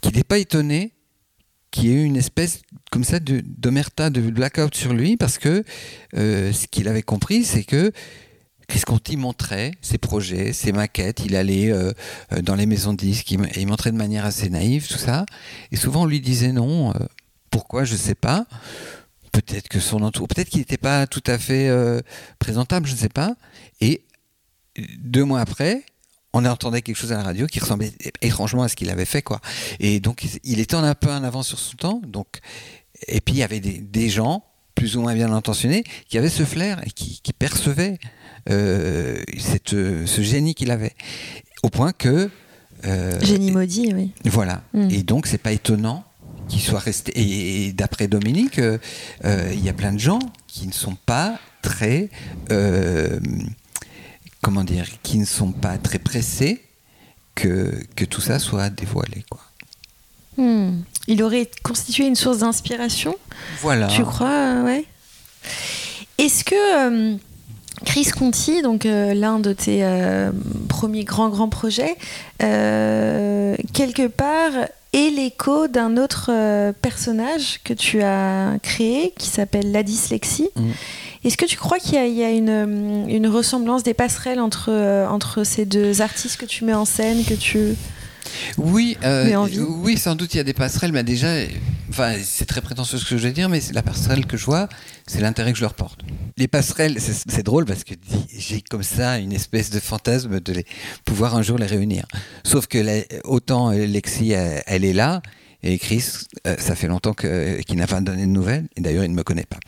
[0.00, 0.92] qu'il n'est pas étonné
[1.70, 5.38] qu'il y ait eu une espèce comme ça d'omerta, de, de, blackout sur lui, parce
[5.38, 5.64] que
[6.14, 7.92] ce qu'il avait compris, c'est que
[8.72, 11.20] Chris Conti montrait ses projets, ses maquettes?
[11.26, 11.92] Il allait euh,
[12.32, 15.26] euh, dans les maisons de disques, il, il, montrait de manière assez naïve tout ça.
[15.72, 16.88] Et souvent, on lui disait non.
[16.88, 16.94] Euh,
[17.50, 18.46] pourquoi Je ne sais pas.
[19.30, 21.70] Peut-être que son entourage, peut-être qu'il n'était pas tout à fait
[22.38, 23.34] présentable, je ne sais pas.
[23.82, 24.06] Et
[25.00, 25.84] deux mois après,
[26.32, 29.20] on entendait quelque chose à la radio qui ressemblait étrangement à ce qu'il avait fait,
[29.20, 29.42] quoi.
[29.80, 32.00] Et donc, il était un peu en avance sur son temps.
[32.06, 32.40] Donc,
[33.06, 34.42] et puis il y avait des, gens
[34.74, 37.98] plus ou moins bien intentionnés qui avaient ce flair et qui, qui percevaient
[38.50, 40.94] euh, cette, ce génie qu'il avait.
[41.62, 42.30] Au point que.
[42.84, 44.12] Euh, génie maudit, oui.
[44.24, 44.62] Voilà.
[44.74, 44.88] Hmm.
[44.90, 46.04] Et donc, c'est pas étonnant
[46.48, 47.12] qu'il soit resté.
[47.14, 48.78] Et, d'après Dominique, euh,
[49.52, 52.10] il y a plein de gens qui ne sont pas très.
[54.40, 56.62] comment dire Qui ne sont pas très pressés
[57.34, 59.40] que, que tout ça soit dévoilé, quoi.
[60.36, 60.80] Hmm.
[61.08, 63.16] Il aurait constitué une source d'inspiration
[63.60, 63.88] Voilà.
[63.88, 64.84] Tu crois, ouais
[66.18, 67.18] Est-ce que
[67.84, 70.30] Chris Conti, donc euh, l'un de tes euh,
[70.68, 71.96] premiers grands grands projets,
[72.42, 74.52] euh, quelque part
[74.92, 76.30] est l'écho d'un autre
[76.82, 80.50] personnage que tu as créé qui s'appelle la dyslexie.
[80.54, 80.70] Mm.
[81.24, 84.70] Est-ce que tu crois qu'il y a, une, une, ressemblance des passerelles entre,
[85.08, 87.74] entre ces deux artistes que tu mets en scène, que tu
[88.58, 88.96] oui,
[89.82, 91.34] oui, sans doute il y a des passerelles, mais déjà,
[91.90, 94.68] enfin, c'est très prétentieux ce que je vais dire, mais la passerelle que je vois,
[95.06, 96.00] c'est l'intérêt que je leur porte.
[96.36, 97.94] Les passerelles, c'est drôle parce que
[98.36, 100.66] j'ai comme ça une espèce de fantasme de les,
[101.04, 102.06] pouvoir un jour les réunir.
[102.44, 105.22] Sauf que autant Lexi, elle, est là,
[105.62, 106.04] et Chris,
[106.46, 109.22] euh, ça fait longtemps qu'il n'a pas donné de nouvelles, et d'ailleurs il ne me
[109.22, 109.60] connaît pas.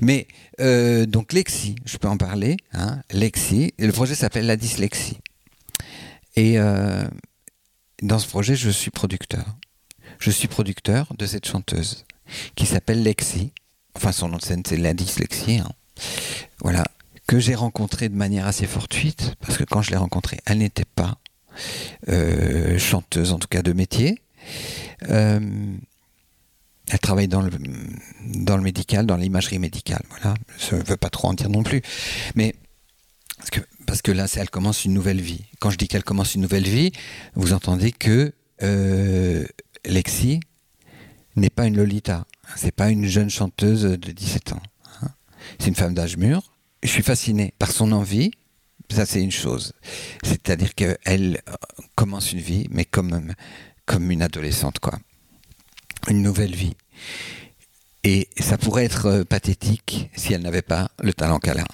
[0.00, 0.26] Mais
[0.60, 5.18] euh, donc Lexi, je peux en parler, hein, Lexi, le projet s'appelle La Dyslexie.
[6.36, 7.04] Et euh,
[8.02, 9.44] dans ce projet, je suis producteur.
[10.18, 12.04] Je suis producteur de cette chanteuse
[12.54, 13.52] qui s'appelle Lexi.
[13.94, 15.58] Enfin, son nom de scène, c'est la dyslexie.
[15.58, 15.70] Hein.
[16.60, 16.84] Voilà.
[17.26, 20.84] Que j'ai rencontré de manière assez fortuite, parce que quand je l'ai rencontrée, elle n'était
[20.84, 21.18] pas
[22.78, 24.20] chanteuse en tout cas de métier.
[25.08, 25.78] elle
[27.00, 27.50] travaille dans le,
[28.34, 30.02] dans le médical, dans l'imagerie médicale.
[30.10, 31.80] Voilà, je ne veux pas trop en dire non plus.
[32.34, 32.54] Mais
[33.86, 35.44] parce que, là, elle commence une nouvelle vie.
[35.60, 36.92] Quand je dis qu'elle commence une nouvelle vie,
[37.34, 38.32] vous entendez que
[39.84, 40.40] Lexi
[41.36, 42.26] n'est pas une Lolita.
[42.56, 44.62] C'est pas une jeune chanteuse de 17 ans.
[45.02, 45.08] Hein.
[45.58, 46.52] C'est une femme d'âge mûr.
[46.82, 48.32] Je suis fasciné par son envie.
[48.90, 49.72] Ça, c'est une chose.
[50.22, 51.54] C'est-à-dire qu'elle euh,
[51.94, 53.32] commence une vie, mais comme,
[53.86, 54.98] comme une adolescente, quoi.
[56.08, 56.74] Une nouvelle vie.
[58.04, 61.66] Et ça pourrait être euh, pathétique si elle n'avait pas le talent qu'elle a.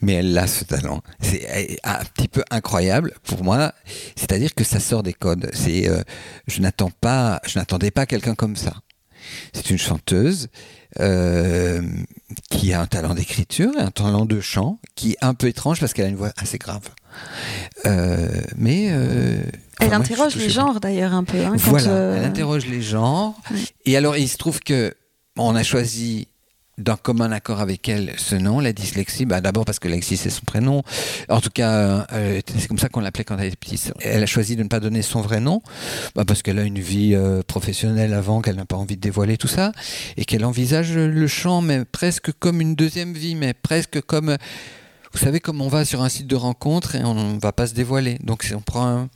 [0.00, 1.02] Mais elle a ce talent.
[1.20, 3.72] C'est un petit peu incroyable pour moi.
[4.16, 5.50] C'est-à-dire que ça sort des codes.
[5.52, 6.02] C'est, euh,
[6.46, 8.74] je n'attends pas, je n'attendais pas quelqu'un comme ça.
[9.52, 10.48] C'est une chanteuse
[11.00, 11.82] euh,
[12.50, 15.80] qui a un talent d'écriture et un talent de chant qui est un peu étrange
[15.80, 16.88] parce qu'elle a une voix assez grave.
[17.86, 19.42] Euh, mais euh,
[19.80, 21.38] elle interroge les genres d'ailleurs un peu.
[21.38, 23.34] Hein, voilà, elle interroge les genres.
[23.84, 24.94] Et alors il se trouve que
[25.36, 26.28] on a choisi
[26.78, 29.26] d'un commun accord avec elle ce nom, la dyslexie.
[29.26, 30.82] Bah, D'abord parce que Lexi, c'est son prénom.
[31.28, 33.92] En tout cas, euh, c'est comme ça qu'on l'appelait quand elle était petite.
[34.00, 35.62] Elle a choisi de ne pas donner son vrai nom,
[36.14, 39.36] bah, parce qu'elle a une vie euh, professionnelle avant, qu'elle n'a pas envie de dévoiler
[39.36, 39.72] tout ça,
[40.16, 44.36] et qu'elle envisage le chant, mais presque comme une deuxième vie, mais presque comme...
[45.12, 47.68] Vous savez, comme on va sur un site de rencontre et on ne va pas
[47.68, 48.18] se dévoiler.
[48.24, 49.08] Donc on prend un,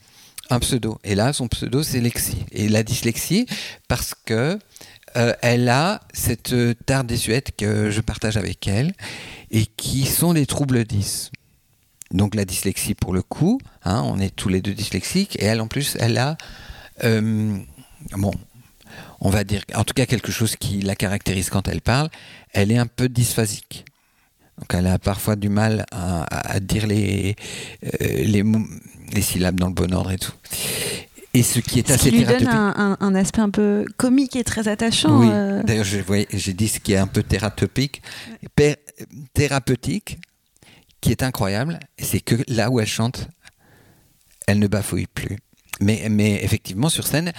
[0.49, 0.99] un pseudo.
[1.03, 2.37] Et là, son pseudo, c'est Lexi.
[2.53, 3.47] Et la dyslexie,
[3.89, 4.59] parce que
[5.17, 8.93] euh, elle a cette euh, tare désuète que je partage avec elle
[9.51, 11.31] et qui sont les troubles 10.
[12.13, 15.61] Donc la dyslexie pour le coup, hein, on est tous les deux dyslexiques et elle
[15.61, 16.37] en plus, elle a,
[17.05, 17.59] euh,
[18.13, 18.33] bon,
[19.21, 22.09] on va dire, en tout cas quelque chose qui la caractérise quand elle parle,
[22.53, 23.85] elle est un peu dysphasique.
[24.59, 27.37] Donc elle a parfois du mal à, dire les,
[28.01, 30.33] les syllabes dans le bon ordre et tout.
[31.35, 34.67] Et ce qui est assez qui lui donne un, aspect un peu comique et très
[34.67, 35.21] attachant.
[35.21, 35.29] Oui.
[35.31, 35.63] Euh.
[35.63, 38.03] D'ailleurs, j'ai dit ce qui est un peu thérapeutique,
[39.35, 40.19] thérapeutique,
[41.01, 43.29] qui est incroyable, c'est que là où elle chante,
[44.47, 45.39] elle ne bafouille plus.
[45.81, 47.33] Mais, mais effectivement, sur scène,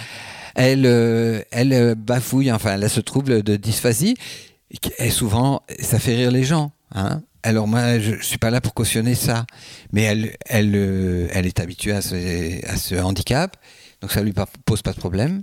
[0.54, 4.16] elle, euh, elle euh, bafouille, enfin, elle a ce trouble de dysphasie,
[4.98, 6.72] et souvent, ça fait rire les gens.
[6.94, 9.46] Hein alors moi, je, ne suis pas là pour cautionner ça,
[9.92, 13.56] mais elle, elle, elle est habituée à ce, à ce handicap
[14.00, 14.34] donc ça lui
[14.64, 15.42] pose pas de problème.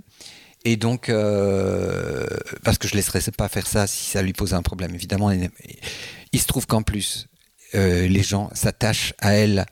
[0.64, 2.26] Et donc, euh,
[2.64, 5.30] parce que je ne laisserais pas faire ça si ça lui posait un problème, évidemment.
[5.30, 7.28] Il se trouve qu'en plus,
[7.74, 9.66] euh, les gens s'attachent à elle,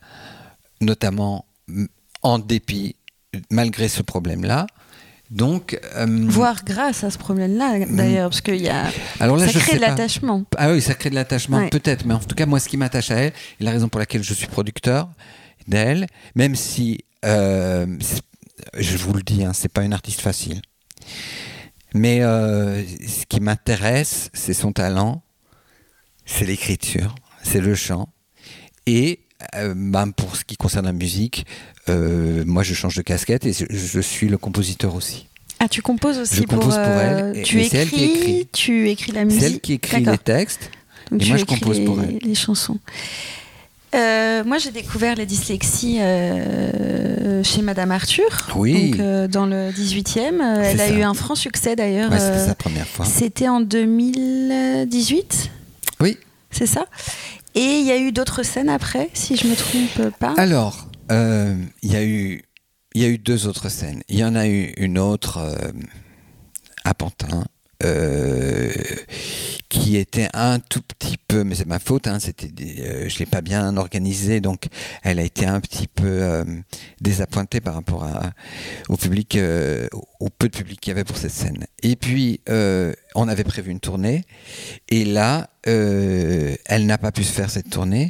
[0.81, 1.45] notamment
[2.21, 2.95] en dépit,
[3.49, 4.65] malgré ce problème-là.
[5.29, 8.85] Donc, euh, voire grâce à ce problème-là, d'ailleurs, parce qu'il y a,
[9.19, 10.45] alors là, ça crée de l'attachement.
[10.55, 13.11] Ah oui, ça crée de l'attachement, peut-être, mais en tout cas, moi, ce qui m'attache
[13.11, 15.09] à elle, et la raison pour laquelle je suis producteur
[15.67, 17.03] d'elle, même si
[18.77, 20.61] je vous le dis, hein, c'est pas une artiste facile.
[21.93, 25.23] Mais euh, ce qui m'intéresse, c'est son talent,
[26.25, 28.09] c'est l'écriture, c'est le chant.
[28.85, 29.19] Et
[29.55, 31.45] euh, bah, pour ce qui concerne la musique,
[31.89, 35.27] euh, moi je change de casquette et je, suis le compositeur aussi.
[35.59, 37.41] Ah, tu composes aussi je compose pour elle.
[37.43, 38.49] tu écris, qui écrit.
[38.51, 39.41] tu écris la musique.
[39.41, 40.69] C'est elle qui écrit les textes.
[41.11, 42.19] et moi je compose pour elle.
[42.21, 42.79] Les chansons.
[43.95, 48.91] Euh, moi, j'ai découvert les dyslexies euh, chez Madame Arthur, oui.
[48.91, 50.41] donc, euh, dans le 18e.
[50.41, 52.11] Elle a eu un franc succès d'ailleurs.
[52.11, 53.05] c'était sa première fois.
[53.05, 55.51] C'était en 2018
[56.01, 56.17] Oui.
[56.51, 56.85] C'est ça
[57.55, 61.91] Et il y a eu d'autres scènes après, si je me trompe pas Alors, il
[61.91, 62.43] y, a eu,
[62.93, 64.01] y a eu deux autres scènes.
[64.09, 65.39] Il y en a eu une autre
[66.83, 67.45] à Pantin
[67.83, 68.71] euh,
[69.69, 73.25] qui était un tout petit peu, mais c'est ma faute, hein, c'était, euh, je l'ai
[73.25, 74.67] pas bien organisé, donc
[75.03, 76.43] elle a été un petit peu euh,
[77.01, 78.09] désappointée par rapport
[78.89, 79.37] au public,
[80.19, 81.65] au peu de public qu'il y avait pour cette scène.
[81.83, 82.41] Et puis
[83.15, 84.23] on avait prévu une tournée,
[84.89, 88.09] et là, elle n'a pas pu se faire cette tournée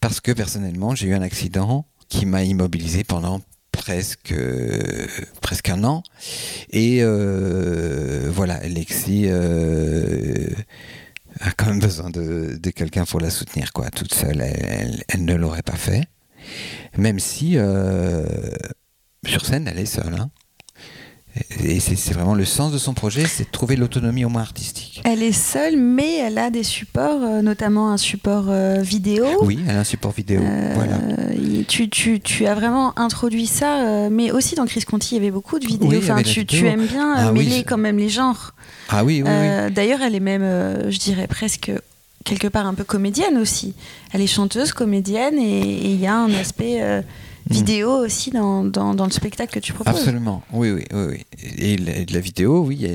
[0.00, 3.40] parce que personnellement j'ai eu un accident qui m'a immobilisé pendant
[3.80, 4.34] presque
[5.40, 6.02] presque un an.
[6.70, 10.48] Et euh, voilà Alexis euh,
[11.40, 13.90] a quand même besoin de, quelqu'un pour la soutenir quoi.
[13.90, 16.04] Toute seule elle, ne l'aurait pas fait.
[16.96, 18.26] Même si euh,
[19.26, 20.30] sur scène elle est seule hein.
[21.62, 25.00] Et c'est vraiment le sens de son projet, c'est de trouver l'autonomie au moins artistique.
[25.04, 29.26] Elle est seule, mais elle a des supports, euh, notamment un support euh, vidéo.
[29.42, 30.40] Oui, elle a un support vidéo.
[30.42, 30.98] Euh, voilà.
[31.68, 35.30] Tu, tu, tu, as vraiment introduit ça, mais aussi dans Chris Conti, il y avait
[35.30, 35.98] beaucoup de vidéos.
[35.98, 38.52] enfin, tu, tu, aimes bien ah mêler quand même les genres.
[38.88, 39.72] Ah oui, oui.
[39.72, 41.70] D'ailleurs, elle est même, je dirais presque
[42.24, 43.74] quelque part un peu comédienne aussi.
[44.12, 47.52] Elle est chanteuse, comédienne, et il y a un aspect euh, mm.
[47.52, 49.94] vidéo aussi dans, dans, dans, le spectacle que tu proposes.
[49.94, 51.06] Absolument, oui, oui, oui.
[51.08, 51.24] oui.
[51.58, 52.86] Et de la vidéo, oui,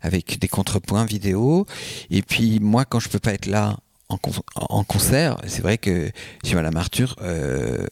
[0.00, 1.66] avec des contrepoints vidéo.
[2.10, 3.76] Et puis moi, quand je peux pas être là
[4.08, 4.18] en,
[4.56, 6.10] en concert, c'est vrai que
[6.44, 7.86] chez Madame Arthur, euh,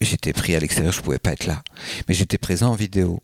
[0.00, 1.62] j'étais pris à l'extérieur, je pouvais pas être là.
[2.08, 3.22] Mais j'étais présent en vidéo.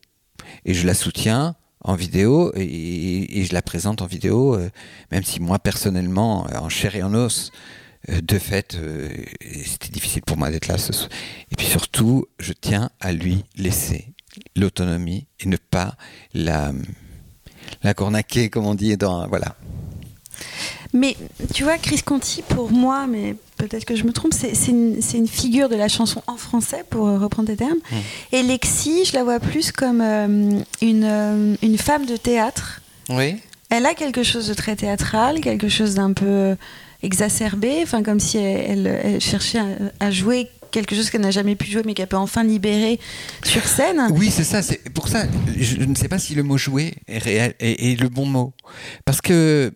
[0.65, 4.71] Et je la soutiens en vidéo et, je la présente en vidéo, euh,
[5.11, 7.51] même si moi personnellement, en chair et en os,
[8.09, 9.09] euh, de fait, euh,
[9.65, 10.77] c'était difficile pour moi d'être là.
[11.51, 14.15] Et puis surtout, je tiens à lui laisser
[14.57, 15.97] l'autonomie et ne pas
[16.35, 16.73] la,
[17.83, 19.57] la cornaquer, comme on dit, dans, voilà.
[20.93, 21.17] Mais
[21.55, 25.29] tu vois, Chris Conti, pour moi, mais peut-être que je me trompe, c'est une, une,
[25.29, 27.79] figure de la chanson en français, pour reprendre tes termes.
[27.91, 27.97] Mmh.
[28.33, 32.83] Et Lexi, je la vois plus comme euh, une, euh, une, femme de théâtre.
[33.09, 33.37] Oui.
[33.71, 36.57] Elle a quelque chose de très théâtral, quelque chose d'un peu
[37.03, 39.61] exacerbé, enfin comme si elle, cherchait
[39.99, 42.99] à, jouer quelque chose qu'elle n'a jamais pu jouer mais qu'elle peut enfin libérer
[43.45, 44.09] sur scène.
[44.11, 44.63] Oui, c'est ça.
[44.63, 45.25] C'est pour ça.
[45.57, 48.53] Je ne sais pas si le mot jouer est réel est, le bon mot,
[49.05, 49.73] parce que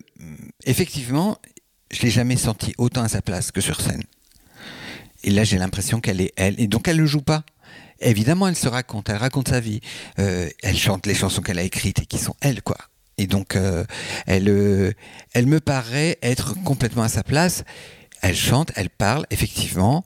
[0.67, 1.39] effectivement,
[1.89, 4.03] je l'ai jamais senti autant à sa place que sur scène.
[5.23, 7.43] Et là, j'ai l'impression qu'elle est elle, et donc elle ne joue pas.
[7.99, 9.81] Évidemment, elle se raconte, elle raconte sa vie,
[10.19, 12.77] euh, elle chante les chansons qu'elle a écrites et qui sont elle, quoi.
[13.17, 13.83] Et donc, euh,
[14.27, 14.91] elle, euh,
[15.33, 17.63] elle me paraît être complètement à sa place.
[18.21, 20.03] Elle chante, elle parle, effectivement,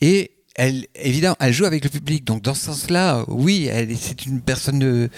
[0.00, 2.24] et elle, évidemment, elle joue avec le public.
[2.24, 5.10] Donc, dans ce sens-là, oui, c'est une personne de,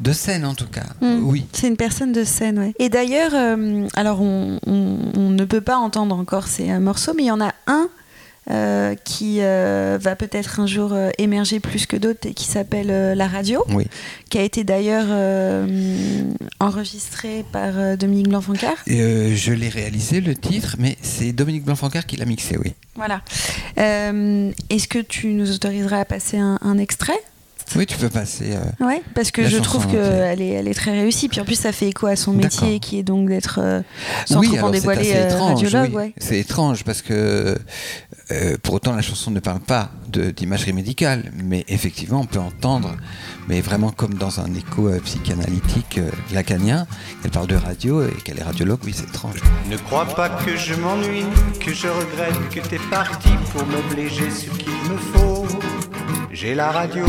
[0.00, 0.86] de scène, en tout cas.
[1.00, 1.20] Mm.
[1.24, 1.46] Oui.
[1.52, 2.74] C'est une personne de scène, oui.
[2.78, 7.24] Et d'ailleurs, euh, alors, on, on, ne peut pas entendre encore ces euh, morceaux, mais
[7.24, 7.88] il y en a un
[8.50, 13.16] euh, qui euh, va peut-être un jour euh, émerger plus que d'autres et qui s'appelle
[13.16, 13.64] La Radio,
[14.28, 15.06] qui a été d'ailleurs
[16.60, 18.76] enregistré par Dominique Blanc-Fancar.
[18.86, 22.74] je l'ai réalisé, le titre, mais c'est Dominique Blanc-Fancar qui l'a mixé, oui.
[22.96, 23.22] Voilà.
[23.76, 27.20] Est-ce que tu nous autoriseras à passer un extrait?
[27.76, 28.54] Oui, tu peux passer.
[28.54, 31.28] Euh, ouais, parce que je trouve qu'elle est, elle est très réussie.
[31.28, 33.82] Puis en plus, ça fait écho à son métier qui est donc d'être, euh,
[34.26, 35.94] sans oui, trop en dévoiler, euh, radiologue.
[35.94, 36.14] Ouais.
[36.18, 37.56] C'est étrange parce que
[38.30, 42.94] euh, pour autant, la chanson ne parle pas d'imagerie médicale, mais effectivement, on peut entendre,
[43.48, 46.00] mais vraiment comme dans un écho psychanalytique
[46.32, 46.86] lacanien,
[47.22, 48.78] qu'elle parle de radio et qu'elle est radiologue.
[48.84, 49.40] Oui, c'est étrange.
[49.68, 51.24] Ne crois pas que je m'ennuie,
[51.60, 55.43] que je regrette que t'es parti pour m'obliger ce qu'il me faut
[56.34, 57.04] j'ai la radio.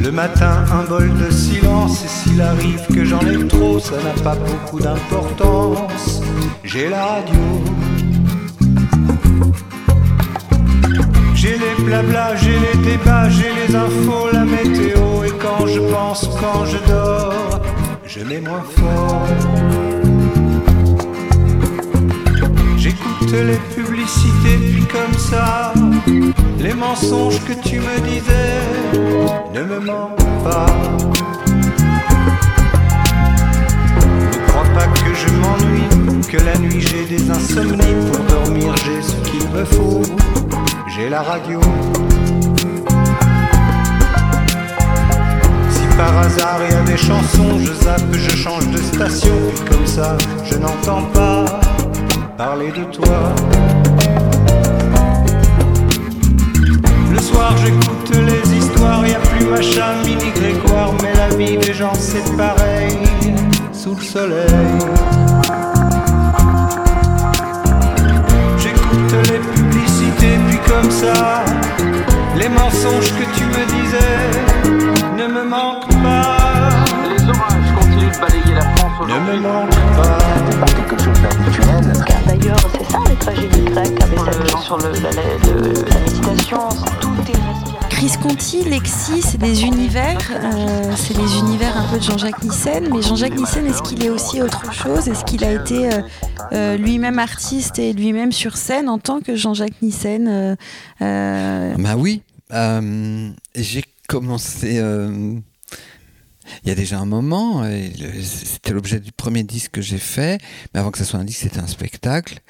[0.00, 4.22] Le matin, un bol de silence, et s'il arrive que j'en ai trop, ça n'a
[4.22, 6.22] pas beaucoup d'importance.
[6.62, 7.40] J'ai la radio.
[11.34, 16.28] J'ai les blabla, j'ai les débats, j'ai les infos, la météo, et quand je pense,
[16.40, 17.60] quand je dors,
[18.06, 19.87] je mets moins fort.
[23.28, 25.72] J'écoute les publicités, puis comme ça,
[26.58, 28.62] les mensonges que tu me disais
[29.54, 30.66] ne me mentent pas.
[34.32, 37.96] Ne crois pas que je m'ennuie, que la nuit j'ai des insomnies.
[38.12, 40.02] Pour dormir, j'ai ce qu'il me faut,
[40.86, 41.60] j'ai la radio.
[45.70, 49.64] Si par hasard il y a des chansons, je zappe, je change de station, puis
[49.64, 51.44] comme ça, je n'entends pas
[52.38, 53.34] parler de toi.
[57.10, 61.74] Le soir j'écoute les histoires, y a plus machin, mini grégoire, mais la vie des
[61.74, 62.96] gens c'est pareil,
[63.72, 64.78] sous le soleil.
[68.58, 71.44] J'écoute les publicités, puis comme ça,
[72.36, 74.47] les mensonges que tu me disais
[79.00, 80.18] Ne me pas.
[80.50, 81.92] C'est pas quelque chose d'habituel.
[82.26, 86.68] D'ailleurs, c'est ça les tragédies grecques avec euh, sur le, la, la, méditation,
[87.00, 92.02] tout est Chris Conti, Lexi, c'est des univers, euh, c'est des univers un peu de
[92.02, 95.08] Jean-Jacques Nissen, mais Jean-Jacques Nissen, est-ce qu'il est aussi autre chose?
[95.08, 96.00] Est-ce qu'il a été euh,
[96.52, 100.54] euh, lui-même artiste et lui-même sur scène en tant que Jean-Jacques Nissen euh,
[101.02, 101.74] euh?
[101.76, 102.22] Bah oui,
[103.56, 104.80] j'ai commencé
[106.62, 107.64] il y a déjà un moment,
[108.22, 110.40] c'était l'objet du premier disque que j'ai fait,
[110.72, 112.40] mais avant que ça soit un disque, c'était un spectacle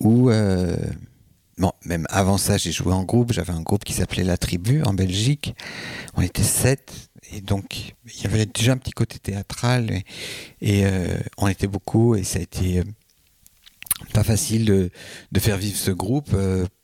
[0.00, 0.76] où, euh,
[1.58, 3.32] bon, même avant ça, j'ai joué en groupe.
[3.32, 5.54] J'avais un groupe qui s'appelait La Tribu en Belgique.
[6.14, 10.02] On était sept, et donc il y avait déjà un petit côté théâtral,
[10.60, 12.84] et, euh, on était beaucoup, et ça a été euh,
[14.14, 14.90] pas facile de,
[15.30, 16.34] de, faire vivre ce groupe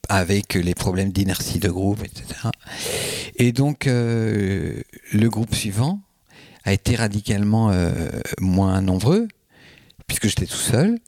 [0.08, 2.50] avec les problèmes d'inertie de groupe, etc.
[3.36, 4.84] Et donc le
[5.28, 6.05] groupe suivant
[6.66, 7.94] a été radicalement euh,
[8.40, 9.28] moins nombreux
[10.06, 10.98] puisque j'étais tout seul,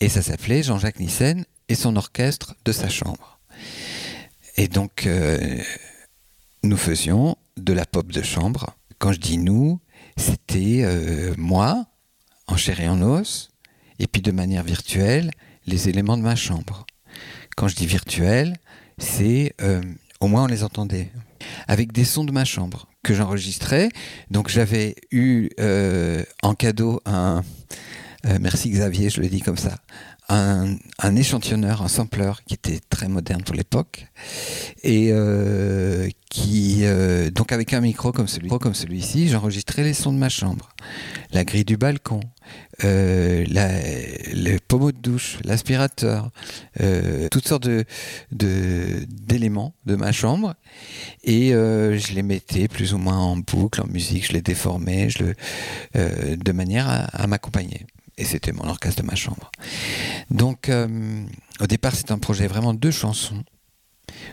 [0.00, 3.40] et ça s'appelait Jean-Jacques Nissen et son orchestre de sa chambre.
[4.56, 5.58] Et donc, euh,
[6.62, 8.74] nous faisions de la pop de chambre.
[8.98, 9.80] Quand je dis nous,
[10.16, 11.86] c'était euh, moi,
[12.46, 13.50] en chair et en os,
[13.98, 15.30] et puis de manière virtuelle,
[15.66, 16.86] les éléments de ma chambre.
[17.54, 18.56] Quand je dis virtuel,
[18.96, 19.54] c'est
[20.20, 21.12] au moins on les entendait
[21.68, 23.88] avec des sons de ma chambre que j'enregistrais.
[24.30, 27.42] Donc j'avais eu euh, en cadeau un
[28.26, 29.78] euh, merci Xavier, je le dis comme ça,
[30.28, 34.06] un, un échantillonneur, un sampler qui était très moderne pour l'époque
[34.82, 40.12] et euh, qui euh, donc avec un micro comme celui comme celui-ci, j'enregistrais les sons
[40.12, 40.70] de ma chambre,
[41.32, 42.20] la grille du balcon,
[42.84, 43.80] euh, la-
[44.32, 46.30] le pommeau de douche, l'aspirateur,
[46.80, 47.68] euh, toutes sortes
[48.30, 50.54] d'éléments de, ma chambre
[51.24, 55.24] et je les mettais plus ou moins en boucle, en musique, je les déformais, je
[55.24, 57.86] le, de manière à m'accompagner.
[58.18, 59.50] Et c'était mon orchestre de ma chambre.
[60.30, 60.86] Donc, euh,
[61.60, 63.42] au départ, c'était un projet vraiment de chansons.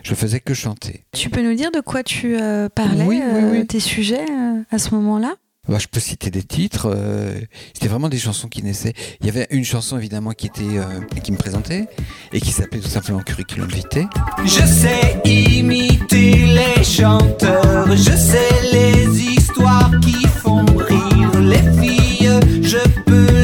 [0.02, 1.04] Je faisais que chanter.
[1.12, 3.66] Tu peux nous dire de quoi tu euh, parlais, Oui, oui, euh, oui.
[3.66, 5.34] tes sujets euh, à ce moment-là?
[5.68, 6.86] Bah, je peux citer des titres.
[6.94, 7.38] euh,
[7.74, 8.92] c'était vraiment des chansons qui naissaient.
[9.20, 11.86] Il y avait une chanson évidemment qui était euh, qui me présentait
[12.32, 14.08] et qui s'appelait tout simplement Curriculum Vitae.
[14.44, 22.30] Je sais imiter les chanteurs, je sais les histoires qui font rire les filles,
[22.62, 23.39] je peux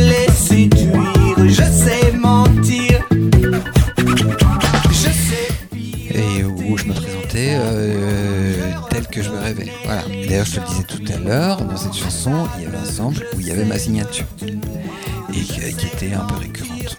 [0.57, 3.07] je sais mentir.
[4.91, 5.49] Je sais
[6.15, 9.71] et où je me présentais euh, tel que je me rêvais.
[9.85, 10.03] Voilà.
[10.09, 12.85] D'ailleurs, je te le disais tout à l'heure, dans cette chanson, il y avait un
[12.85, 16.99] sample où il y avait ma signature et qui, qui était un peu récurrente.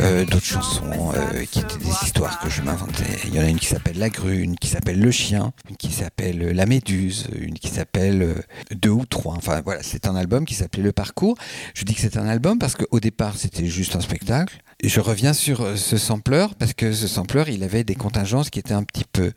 [0.00, 3.04] Euh, D'autres chansons euh, qui étaient des histoires que je m'inventais.
[3.24, 5.76] Il y en a une qui s'appelle La Grue, une qui s'appelle Le Chien, une
[5.76, 8.34] qui s'appelle La Méduse, une qui s'appelle euh,
[8.74, 9.34] Deux ou Trois.
[9.34, 11.36] Enfin voilà, c'est un album qui s'appelait Le Parcours.
[11.74, 14.58] Je dis que c'est un album parce qu'au départ c'était juste un spectacle.
[14.82, 18.74] Je reviens sur ce sampleur parce que ce sampleur il avait des contingences qui étaient
[18.74, 19.32] un petit peu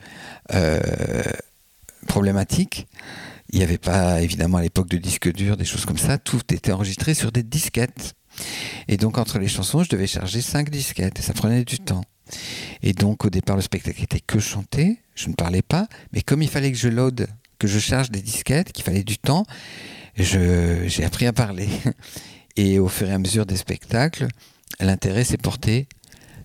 [2.07, 2.87] problématiques.
[3.51, 6.17] Il n'y avait pas évidemment à l'époque de disques durs, des choses comme ça.
[6.17, 8.15] Tout était enregistré sur des disquettes.
[8.87, 12.03] Et donc entre les chansons, je devais charger cinq disquettes et ça prenait du temps.
[12.83, 16.41] Et donc au départ, le spectacle était que chanter, je ne parlais pas, mais comme
[16.41, 17.27] il fallait que je load,
[17.57, 19.45] que je charge des disquettes, qu'il fallait du temps,
[20.15, 21.69] j'ai appris à parler.
[22.55, 24.27] Et au fur et à mesure des spectacles,
[24.81, 25.87] l'intérêt s'est porté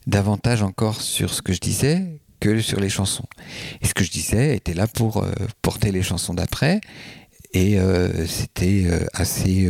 [0.07, 3.27] davantage encore sur ce que je disais que sur les chansons.
[3.81, 5.33] Et ce que je disais était là pour euh,
[5.63, 6.81] porter les chansons d'après.
[7.53, 9.69] Et euh, c'était euh, assez...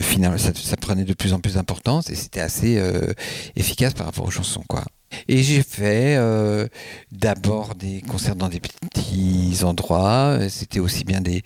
[0.00, 3.12] finalement, ça, ça prenait de plus en plus d'importance et c'était assez euh,
[3.56, 4.84] efficace par rapport aux chansons, quoi.
[5.28, 6.66] Et j'ai fait euh,
[7.12, 10.38] d'abord des concerts dans des petits endroits.
[10.48, 11.42] C'était aussi bien des,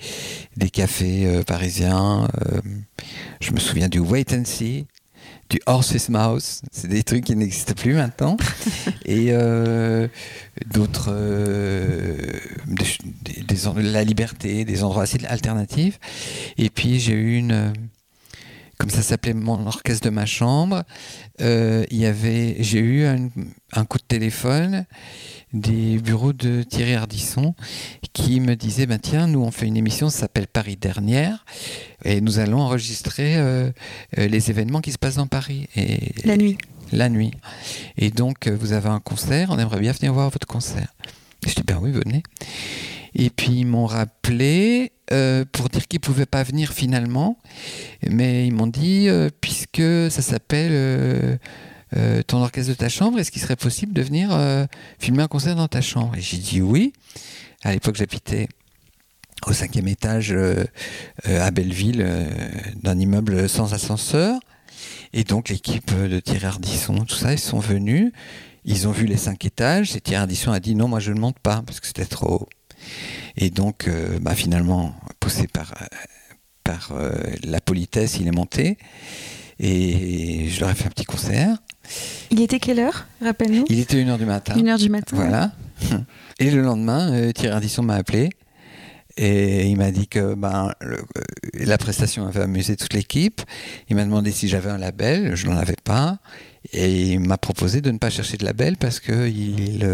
[0.57, 2.29] des cafés euh, parisiens.
[2.47, 2.61] euh,
[3.43, 4.87] je me souviens du Wait and See,
[5.51, 6.63] du Horse's Mouse.
[6.73, 8.39] C'est des trucs qui n'existent plus maintenant.
[9.05, 9.33] Et
[10.73, 11.11] d'autres.
[12.67, 15.99] des, des- la liberté, des endroits assez alternatifs.
[16.57, 17.73] Et puis j'ai eu une.
[18.79, 20.85] Comme ça s'appelait mon orchestre de ma chambre,
[21.41, 23.29] euh, il y avait, j'ai eu un,
[23.73, 24.87] un coup de téléphone
[25.53, 27.55] des bureaux de Thierry Ardisson
[28.13, 31.45] qui me disait ben tiens nous on fait une émission ça s'appelle Paris dernière
[32.05, 33.71] et nous allons enregistrer euh,
[34.19, 35.67] euh, les événements qui se passent dans Paris.
[35.75, 36.59] Et La nuit.
[36.93, 37.33] la nuit.
[37.97, 40.95] Et donc vous avez un concert on aimerait bien venir voir votre concert.
[41.47, 42.23] Je dis ben oui venez
[43.15, 47.39] et puis ils m'ont rappelé euh, pour dire qu'ils pouvaient pas venir finalement
[48.09, 53.31] mais ils m'ont dit euh, puisque ça s'appelle euh, ton orchestre de ta chambre, est-ce
[53.31, 54.39] qu'il serait possible de venir
[54.99, 56.17] filmer un concert dans ta chambre?
[56.17, 56.93] Et j'ai dit oui.
[57.65, 58.47] À l'époque, j'habitais
[59.47, 60.37] au cinquième étage
[61.25, 62.07] à Belleville,
[62.83, 64.39] d'un immeuble sans ascenseur.
[65.13, 68.13] Et donc, l'équipe de Thierry Ardisson, tout ça, ils sont venus.
[68.65, 69.97] Ils ont vu les cinq étages.
[69.97, 72.49] Et Thierry Ardisson a dit non, moi je ne monte pas parce que c'était trop.
[73.37, 75.87] Et donc, euh, bah, finalement, poussé par, euh,
[76.65, 77.13] par euh,
[77.45, 78.79] la politesse, il est monté.
[79.61, 81.57] Et je leur ai fait un petit concert.
[82.31, 83.65] Il était quelle heure Rappelle-nous?
[83.69, 84.55] Il était 1h du matin.
[84.57, 85.17] Une heure du matin.
[85.17, 85.53] Voilà.
[86.39, 88.31] Et le lendemain, euh, Thierry Ardisson m'a appelé
[89.21, 91.03] et il m'a dit que ben, le-
[91.55, 93.41] la prestation avait amusé toute l'équipe.
[93.91, 96.19] Il m'a demandé si j'avais un label, je n'en avais pas.
[96.73, 99.85] Et il m'a proposé de ne pas chercher de label parce qu'il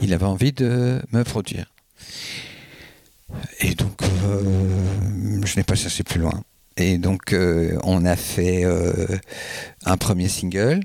[0.00, 1.66] il avait envie de me produire.
[3.60, 6.42] Et donc, euh, je n'ai pas cherché plus loin.
[6.76, 9.06] Et donc, euh, on a fait euh,
[9.84, 10.80] un premier single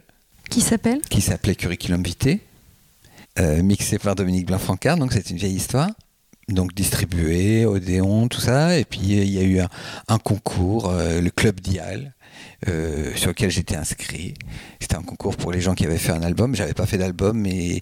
[0.49, 1.01] Qui s'appelle?
[1.09, 2.39] Qui s'appelait Curriculum Vitae,
[3.61, 5.89] mixé par Dominique Blanc-Francard, donc c'est une vieille histoire.
[6.49, 8.77] donc distribué, Odéon, tout ça.
[8.77, 9.69] Et puis il y a eu un,
[10.07, 12.13] un concours, euh, le Club Dial,
[12.67, 14.33] euh, sur lequel j'étais inscrit.
[14.79, 16.55] C'était un concours pour les gens qui avaient fait un album.
[16.55, 17.81] J'avais pas fait d'album, mais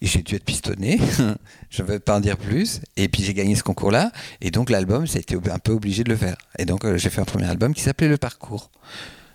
[0.00, 0.98] j'ai dû être pistonné.
[1.70, 2.80] Je ne vais pas en dire plus.
[2.96, 4.12] Et puis j'ai gagné ce concours-là.
[4.40, 6.36] Et donc l'album, été un peu obligé de le faire.
[6.58, 8.70] Et donc euh, j'ai fait un premier album qui s'appelait Le Parcours.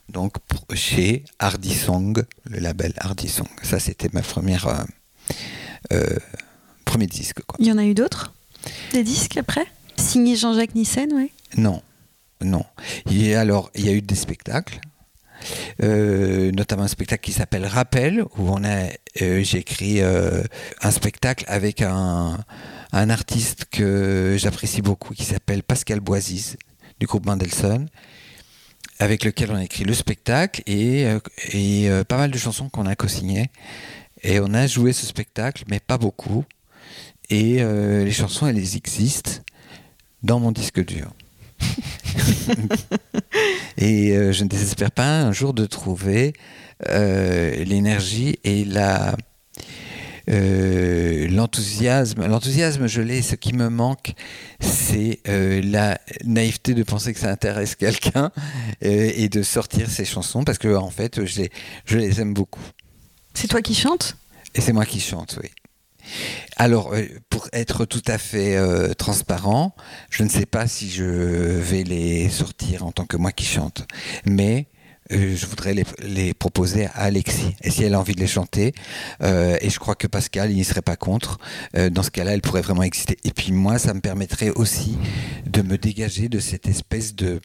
[0.10, 0.34] Donc
[0.74, 3.48] chez Hardy Song, le label Hardy Song.
[3.62, 4.84] Ça, c'était ma première euh,
[5.94, 6.18] euh,
[6.86, 7.42] premier disque.
[7.46, 7.58] Quoi.
[7.60, 8.34] Il y en a eu d'autres?
[8.94, 9.66] Des disques après?
[9.98, 11.32] Signé Jean-Jacques Nissen, ouais.
[11.58, 11.82] Non,
[12.42, 12.66] non.
[13.36, 14.80] Alors, il y a eu des spectacles,
[15.84, 18.90] euh, notamment un spectacle qui s'appelle Rappel, où on a,
[19.22, 20.44] euh, j'ai écrit euh,
[20.82, 22.38] un spectacle avec un,
[22.92, 26.58] un artiste que j'apprécie beaucoup, qui s'appelle Pascal Boisis,
[27.00, 27.90] du groupe Mendelssohn,
[29.00, 31.08] avec lequel on a écrit le spectacle et,
[31.54, 33.50] et pas mal de chansons qu'on a co-signées.
[34.24, 36.44] Et on a joué ce spectacle, mais pas beaucoup.
[37.30, 39.32] Et les chansons, elles existent
[40.22, 41.14] dans mon disque dur.
[43.78, 46.34] et euh, je ne désespère pas un jour de trouver
[46.90, 49.16] euh, l'énergie et la
[50.30, 52.26] euh, l'enthousiasme.
[52.28, 53.22] L'enthousiasme, je l'ai.
[53.22, 54.14] Ce qui me manque,
[54.60, 58.32] c'est euh, la naïveté de penser que ça intéresse quelqu'un
[58.84, 61.50] euh, et de sortir ces chansons parce que en fait, je les,
[61.86, 62.64] je les aime beaucoup.
[63.34, 64.18] C'est toi qui chantes?
[64.56, 65.50] Et c'est moi qui chante, oui.
[66.58, 69.76] Alors, euh, pour être tout à fait euh, transparent,
[70.10, 73.86] je ne sais pas si je vais les sortir en tant que moi qui chante,
[74.26, 74.68] mais
[75.12, 77.56] euh, je voudrais les, proposer à Alexis.
[77.62, 78.74] Et si elle a envie de les chanter,
[79.22, 81.40] et je crois que Pascal, il n'y serait pas contre,
[81.74, 83.18] dans ce cas-là, elle pourrait vraiment exister.
[83.24, 84.98] Et puis moi, ça me permettrait aussi
[85.48, 87.42] de me dégager de cette espèce de-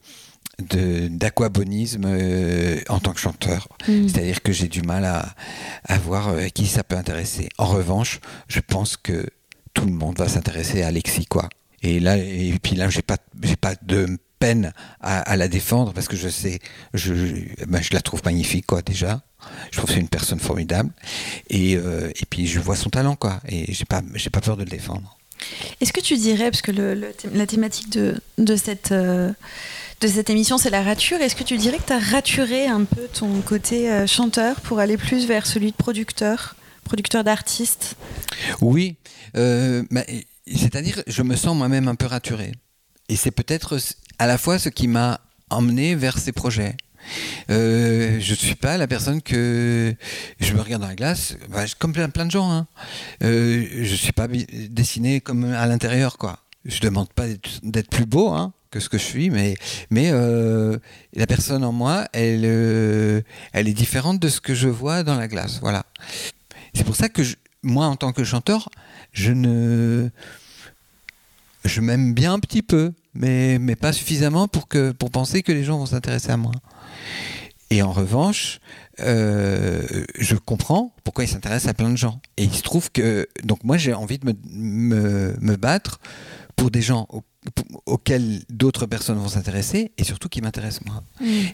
[0.59, 3.69] d'aquabonisme euh, en tant que chanteur.
[3.89, 4.09] Mm.
[4.09, 5.35] C'est-à-dire que j'ai du mal à,
[5.85, 7.49] à voir euh, qui ça peut intéresser.
[7.59, 9.27] En revanche, je pense que
[9.75, 11.49] tout le monde va s'intéresser à Alexis, quoi.
[11.83, 15.93] Et là, et puis là, j'ai pas, j'ai pas de peine à, à la défendre
[15.93, 16.59] parce que je sais,
[16.95, 19.23] je, je, ben, je la trouve magnifique, quoi, déjà.
[19.71, 20.91] Je trouve que c'est une personne formidable.
[21.51, 23.41] Et, euh, et puis, je vois son talent, quoi.
[23.49, 25.19] Et j'ai pas, j'ai pas peur de le défendre.
[25.83, 29.31] Est-ce que tu dirais, parce que le- la thématique de, de, cette, euh,
[30.05, 32.85] de cette émission, c'est la rature, est-ce que tu dirais que tu as raturé un
[32.85, 37.97] peu ton côté euh, chanteur pour aller plus vers celui de producteur, producteur d'artistes
[38.61, 38.97] Oui,
[39.35, 39.83] euh,
[40.47, 42.53] c'est-à-dire, je me sens moi-même un peu raturé.
[43.09, 43.79] Et c'est peut-être
[44.19, 46.77] à la fois ce qui m'a emmené vers ces projets.
[47.51, 49.95] Euh, je ne suis pas la personne que
[50.39, 52.53] je me regarde dans la glace, bah, comme plein, de gens.
[52.53, 52.67] Hein.
[53.23, 56.41] Je ne suis pas dessiné comme à l'intérieur, quoi.
[56.67, 57.25] Je demande pas
[57.63, 59.55] d'être plus beau hein, que ce que je suis, mais,
[59.91, 60.79] mais euh,
[61.15, 63.23] la personne en moi, elle, euh,
[63.53, 65.61] elle est différente de ce que je vois dans la glace.
[65.61, 65.87] Voilà.
[66.75, 67.23] C'est pour ça que
[67.63, 68.69] moi, en tant que chanteur,
[69.13, 70.09] je ne.
[71.65, 75.53] Je m'aime bien un petit peu, mais, mais pas suffisamment pour, que, pour penser que
[75.53, 76.53] les gens vont s'intéresser à moi.
[77.71, 78.59] Et en revanche,
[79.01, 82.21] euh, je comprends pourquoi ils s'intéressent à plein de gens.
[82.37, 83.29] Et il se trouve que.
[83.45, 86.01] Donc, moi, j'ai envie de me, me, me battre
[86.57, 87.23] pour des gens au-
[87.87, 91.03] auxquels d'autres personnes vont s'intéresser et surtout qui m'intéressent moi.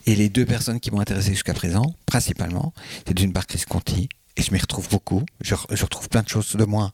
[0.07, 2.73] Et les deux personnes qui m'ont intéressé jusqu'à présent, principalement,
[3.07, 5.23] c'est d'une part Chris Conti, et je m'y retrouve beaucoup.
[5.41, 6.93] Je, je retrouve plein de choses de moi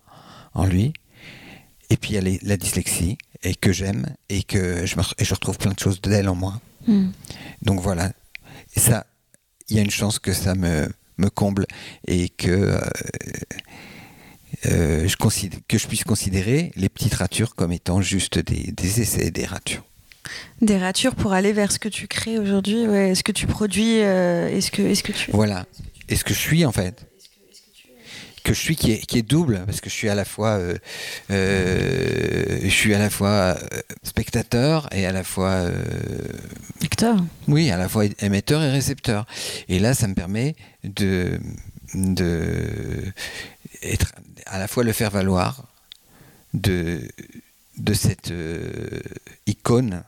[0.55, 0.93] en lui.
[1.91, 5.03] Et puis il y a les- la dyslexie, et que j'aime, et que je, me
[5.03, 6.61] re- et je retrouve plein de choses d'elle en moi.
[6.89, 7.09] Mm.
[7.63, 8.13] Donc voilà.
[8.75, 9.07] Et ça,
[9.69, 10.89] il y a une chance que ça me,
[11.19, 11.67] me comble
[12.09, 12.81] et que, euh,
[14.67, 19.01] euh, je considère, que je puisse considérer les petites ratures comme étant juste des, des
[19.01, 19.85] essais, des ratures.
[20.61, 23.11] Des ratures pour aller vers ce que tu crées aujourd'hui ouais.
[23.11, 25.31] Est-ce que tu produis euh, Est-ce que, est que tu.
[25.31, 25.67] Voilà.
[26.09, 27.07] Et ce que je suis en fait?
[28.43, 30.51] Que je suis qui est, qui est double, parce que je suis à la fois,
[30.51, 30.79] euh,
[31.33, 33.57] euh, je suis à la fois
[34.05, 35.83] spectateur et à la fois, euh,
[37.49, 39.27] oui, à la fois émetteur et récepteur.
[39.69, 41.41] Et là, ça me permet de,
[41.95, 43.03] de
[43.87, 44.13] être
[44.47, 45.65] à la fois le faire valoir
[46.55, 47.01] de,
[47.79, 49.01] de cette euh,
[49.47, 50.03] icône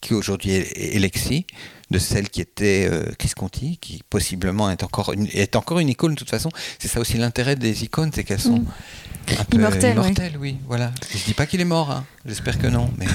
[0.00, 1.46] qui aujourd'hui est, est Lexi,
[1.90, 5.88] de celle qui était euh, Chris Conti, qui possiblement est encore une, est encore une
[5.90, 6.48] icône de toute façon.
[6.78, 8.66] C'est ça aussi l'intérêt des icônes, c'est qu'elles sont Mm.
[9.38, 10.04] un peu Immortelles, ouais.
[10.06, 10.56] immortelles, oui.
[10.66, 10.92] Voilà.
[11.12, 12.04] Je dis pas qu'il est mort, hein.
[12.24, 13.06] j'espère que non, mais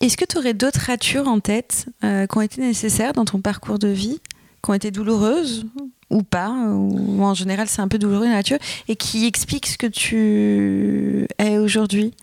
[0.00, 3.40] Est-ce que tu aurais d'autres ratures en tête euh, qui ont été nécessaires dans ton
[3.40, 4.20] parcours de vie,
[4.62, 5.66] qui ont été douloureuses
[6.10, 9.78] ou pas, ou en général c'est un peu douloureux une rature, et qui expliquent ce
[9.78, 12.14] que tu es aujourd'hui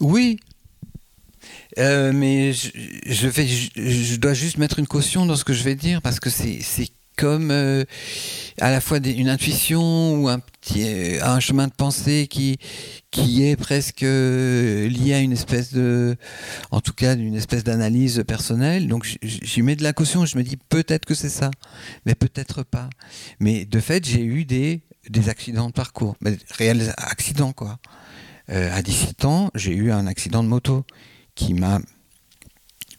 [0.00, 0.38] Oui.
[1.78, 6.20] Euh, mais je, dois juste mettre une caution dans ce que je vais dire parce
[6.20, 6.60] que c'est
[7.16, 7.84] comme euh,
[8.60, 12.58] à la fois une intuition ou un petit euh, un chemin de pensée qui
[13.10, 16.16] qui est presque euh, lié à une espèce de
[16.70, 18.88] en tout cas d'une espèce d'analyse personnelle.
[18.88, 21.50] Donc j'y mets de la caution je me dis peut-être que c'est ça
[22.06, 22.90] mais peut-être pas.
[23.40, 27.78] Mais de fait j'ai eu des des accidents de parcours mais réels accidents quoi.
[28.50, 30.84] Euh, à 17 ans j'ai eu un accident de moto
[31.34, 31.80] qui m'a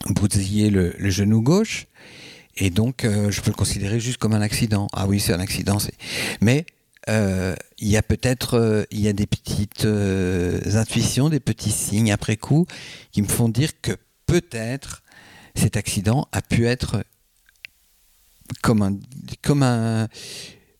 [0.07, 1.87] bousillé le, le genou gauche
[2.57, 4.87] et donc, euh, je peux le considérer juste comme un accident.
[4.93, 5.77] Ah oui, c'est un accident.
[6.39, 6.65] Mais
[7.09, 12.11] euh, il y a peut-être euh, il y a des petites intuitions, des petits signes
[12.11, 12.65] après coup
[13.11, 13.91] qui me font dire que
[14.25, 15.03] peut-être
[15.55, 17.03] cet accident a pu être
[18.61, 18.97] comme un,
[19.41, 20.07] comme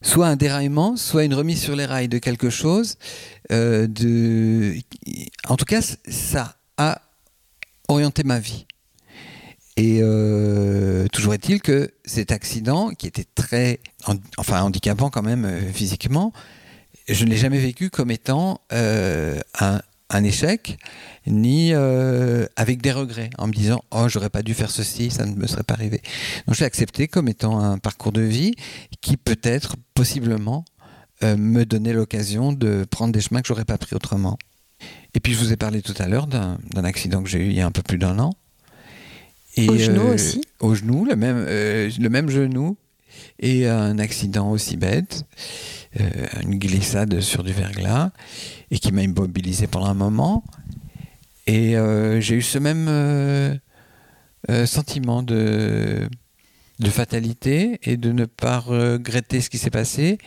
[0.02, 2.98] soit un déraillement, soit une remise sur les rails de quelque chose.
[3.50, 3.88] en
[5.58, 7.02] tout cas, ça a
[7.88, 8.66] orienté ma vie.
[9.78, 13.80] Et euh, toujours est-il que cet accident, qui était très,
[14.38, 16.32] enfin handicapant quand même euh, physiquement,
[17.10, 19.82] je ne l'ai jamais vécu comme étant euh, un,
[20.24, 20.78] échec,
[21.28, 25.36] ni avec des regrets, en me disant oh j'aurais pas dû faire ceci, ça ne
[25.36, 26.02] me serait pas arrivé.
[26.48, 28.56] Donc j'ai accepté comme étant un parcours de vie
[29.02, 30.64] qui peut-être, possiblement,
[31.22, 34.38] me donnait l'occasion de prendre des chemins que j'aurais pas pris autrement.
[35.14, 37.56] Et puis je vous ai parlé tout à l'heure d'un accident que j'ai eu il
[37.56, 38.32] y a un peu plus d'un an.
[39.56, 42.78] Et, Au genou aussi Au genou, le même, euh, le même genou.
[43.40, 45.26] Et un accident aussi bête,
[46.00, 46.10] euh,
[46.44, 48.12] une glissade sur du verglas,
[48.72, 50.44] et qui m'a immobilisé pendant un moment.
[51.48, 53.56] Et euh, j'ai eu ce même euh,
[54.50, 56.10] euh, sentiment de,
[56.80, 60.18] de fatalité et de ne pas regretter ce qui s'est passé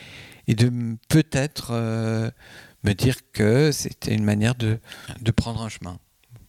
[0.46, 0.70] et de
[1.08, 2.30] peut-être euh,
[2.84, 4.78] me dire que c'était une manière de,
[5.20, 5.98] de prendre un chemin.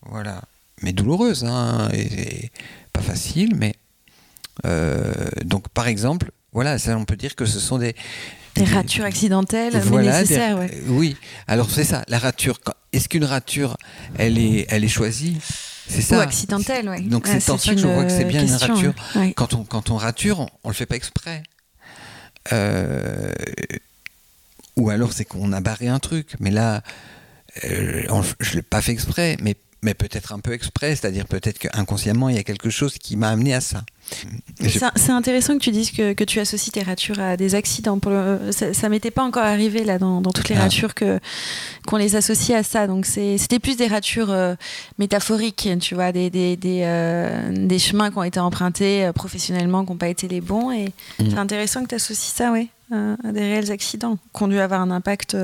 [0.03, 0.43] Voilà.
[0.81, 2.51] Mais douloureuse, hein, et, et
[2.93, 3.75] pas facile, mais.
[4.65, 5.13] euh,
[5.45, 7.95] donc, par exemple, voilà, ça, on peut dire que ce sont des.
[8.55, 10.71] Des ratures accidentelles, Voilà, mais des- nécessaires, ouais.
[10.73, 11.15] euh, Oui,
[11.47, 12.59] alors c'est ça, la rature.
[12.91, 13.77] Est-ce qu'une rature,
[14.17, 15.37] elle est, elle est choisie?
[15.87, 16.17] C'est ça.
[16.17, 16.99] Ou accidentelle, ouais.
[17.01, 18.93] Donc Ouais, c'est en ça que je vois que c'est bien une rature.
[19.15, 19.33] ouais.
[19.33, 21.43] Quand on, quand on rature, on, on le fait pas exprès.
[22.51, 23.31] Euh,
[24.75, 26.35] ou alors c'est qu'on a barré un truc.
[26.39, 26.81] Mais là,
[27.65, 30.95] euh, on- je l'ai pas fait exprès, mais, mais peut-être un peu exprès.
[30.95, 33.83] C'est-à-dire peut-être qu'inconsciemment, il y a quelque chose qui m'a amené à ça.
[34.59, 37.99] Je- C'est intéressant que tu dises que, que tu associes tes ratures à des accidents.
[37.99, 40.61] Pour le- ça ça m'était pas encore arrivé là dans, dans toutes les Ah.
[40.63, 41.19] ratures que
[41.85, 42.87] qu'on les associe à ça.
[42.87, 44.55] Donc c'était plus des ratures euh,
[44.97, 49.85] métaphoriques, tu vois, des, des, des, euh, des chemins qui ont été empruntés euh, professionnellement,
[49.85, 50.71] qui n'ont pas été les bons.
[50.71, 50.85] Et
[51.19, 51.29] Mm.
[51.29, 54.81] c'est intéressant que tu associes ça, ouais, à, des réels accidents qui ont dû avoir
[54.81, 55.37] un impact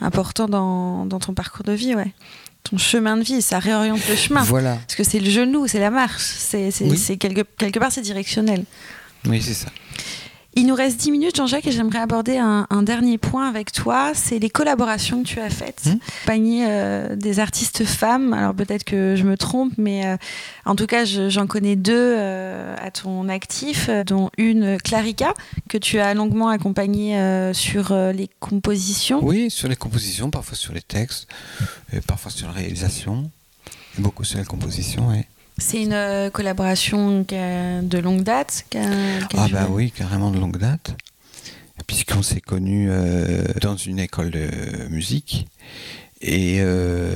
[0.00, 2.12] important dans, dans ton parcours de vie, ouais.
[2.64, 4.42] Ton chemin de vie, ça réoriente le chemin.
[4.42, 4.76] Voilà.
[4.76, 7.18] Parce que c'est le genou, c'est la marche, c'est Oui.
[7.18, 8.64] quelque part c'est directionnel.
[9.26, 9.68] Oui, c'est ça.
[10.54, 14.12] Il nous reste 10 minutes, Jean-Jacques, et j'aimerais aborder un, un dernier point avec toi.
[14.14, 15.88] C'est les collaborations que tu as faites.
[16.18, 18.34] Accompagner euh, des artistes femmes.
[18.34, 20.16] Alors peut-être que je me trompe, mais euh,
[20.66, 25.32] en tout cas, je- j'en connais deux euh, à ton actif, dont une, Clarica,
[25.70, 27.18] que tu as longuement accompagnée
[27.54, 29.20] sur les compositions.
[29.24, 31.28] Oui, sur les compositions, parfois sur les textes,
[31.94, 33.30] et parfois sur la réalisation.
[33.98, 35.22] Et beaucoup sur la composition, oui.
[35.64, 38.64] C'est une euh, collaboration de longue date.
[38.68, 40.96] qui a- qui a Ah bah oui, carrément de longue date.
[41.86, 44.48] Puisqu'on s'est connus euh, dans une école de
[44.90, 45.46] musique
[46.20, 47.14] et, euh,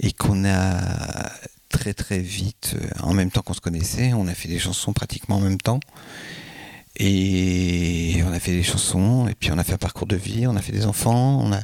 [0.00, 1.30] et qu'on a
[1.68, 5.36] très très vite, en même temps qu'on se connaissait, on a fait des chansons pratiquement
[5.36, 5.80] en même temps.
[6.98, 10.46] Et on a fait des chansons, et puis on a fait un parcours de vie,
[10.46, 11.60] on a fait des enfants, on a,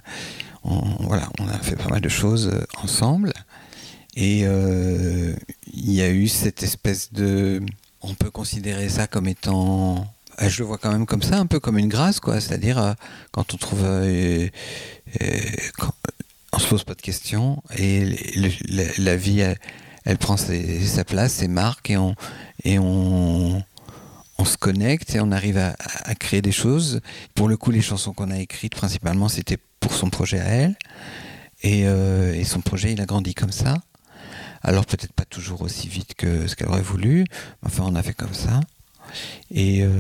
[0.65, 2.51] on- voilà, on a fait pas mal de choses
[2.83, 3.33] ensemble.
[4.15, 5.35] Et euh,
[5.73, 7.63] il y a eu cette espèce de...
[8.03, 10.07] On peut considérer ça comme étant...
[10.41, 12.41] euh, Je le vois quand même comme ça, un peu comme une grâce, quoi.
[12.41, 12.93] C'est-à-dire, euh,
[13.31, 13.85] quand on trouve...
[13.85, 14.49] euh,
[15.23, 15.41] euh,
[15.79, 15.95] quand-
[16.55, 18.15] on se pose pas de questions, et
[18.99, 19.41] la, vie,
[20.05, 22.15] elle, prend sa place, ses marques, et on...
[22.65, 23.63] Et on
[24.39, 25.75] on se connecte et on arrive à,
[26.17, 27.01] créer des choses.
[27.35, 30.77] Pour le coup, les chansons qu'on a écrites, principalement, c'était pour son projet à elle.
[31.63, 33.77] Et son projet, il a grandi comme ça.
[34.63, 37.25] Alors peut-être pas toujours aussi vite que ce qu'elle aurait voulu,
[37.63, 38.61] mais enfin on a fait comme ça.
[39.51, 39.91] Et euh,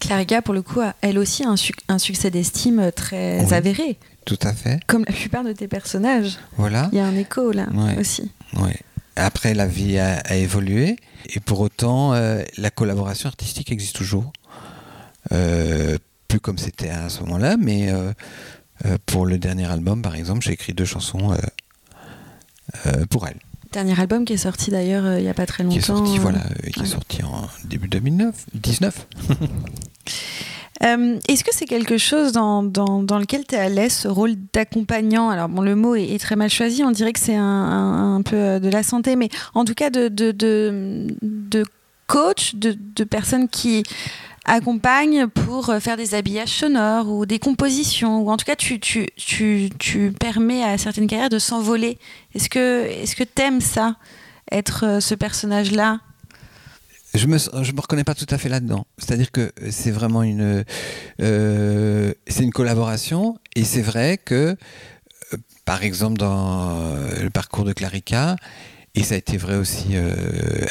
[0.00, 3.54] Clarica, pour le coup, a elle aussi un, suc- un succès d'estime très Oui.
[3.54, 3.98] avéré.
[4.24, 6.38] tout à fait, Comme la plupart de tes personnages.
[6.56, 6.88] voilà.
[6.92, 7.96] Il y a un écho là Ouais.
[7.98, 8.30] aussi.
[8.54, 8.76] Ouais.
[9.14, 10.96] Après, la vie a, a évolué,
[11.34, 14.32] et pour autant, euh, la collaboration artistique existe toujours.
[15.32, 15.96] Euh,
[16.28, 17.88] plus comme c'était à ce moment-là, mais
[19.06, 21.34] pour le dernier album, par exemple, j'ai écrit deux chansons
[23.10, 23.38] pour elle.
[23.72, 25.74] Dernier album qui est sorti d'ailleurs euh, il n'y a pas très longtemps.
[25.74, 26.86] Qui est sorti, euh, voilà, euh, qui ouais.
[26.86, 29.06] est sorti en début 2009, 19.
[30.82, 34.08] Euh, Est-ce que c'est quelque chose dans, dans, dans lequel tu es à l'aise, ce
[34.08, 35.30] rôle d'accompagnant?
[35.30, 38.16] Alors, bon, le mot est, est très mal choisi, on dirait que c'est un, un-
[38.16, 41.64] un peu euh, de la santé, mais en tout cas de, de, de, de
[42.08, 43.84] coach, de, de personnes qui
[44.46, 48.80] accompagnent pour euh, faire des habillages sonores ou des compositions, ou en tout cas, tu,
[48.80, 51.98] tu, tu, tu permets à certaines carrières de s'envoler.
[52.34, 53.96] Est-ce que est-ce que t'aimes ça,
[54.50, 56.00] être euh, ce personnage-là?
[57.14, 58.86] Je me, je me reconnais pas tout à fait là-dedans.
[58.98, 60.64] C'est-à-dire que c'est vraiment une,
[61.22, 64.54] euh, c'est une collaboration et c'est vrai que,
[65.64, 66.76] par exemple, dans
[67.22, 68.36] le parcours de Clarica,
[68.96, 70.10] et ça a été vrai aussi euh,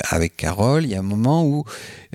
[0.09, 1.63] avec Carole, il y a un moment où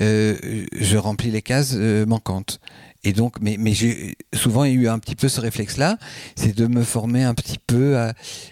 [0.01, 0.37] euh,
[0.73, 2.61] je remplis les cases euh, manquantes.
[3.05, 5.97] Et donc, mais, mais j'ai souvent eu un petit peu ce réflexe-là,
[6.35, 7.97] c'est de me former un petit peu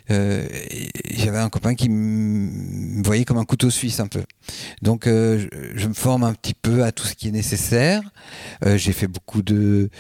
[0.09, 4.23] J'avais un copain qui me voyait comme un couteau suisse un peu.
[4.81, 8.01] Donc, je, me forme un petit peu à tout ce qui est nécessaire.
[8.65, 9.91] J'ai fait beaucoup de,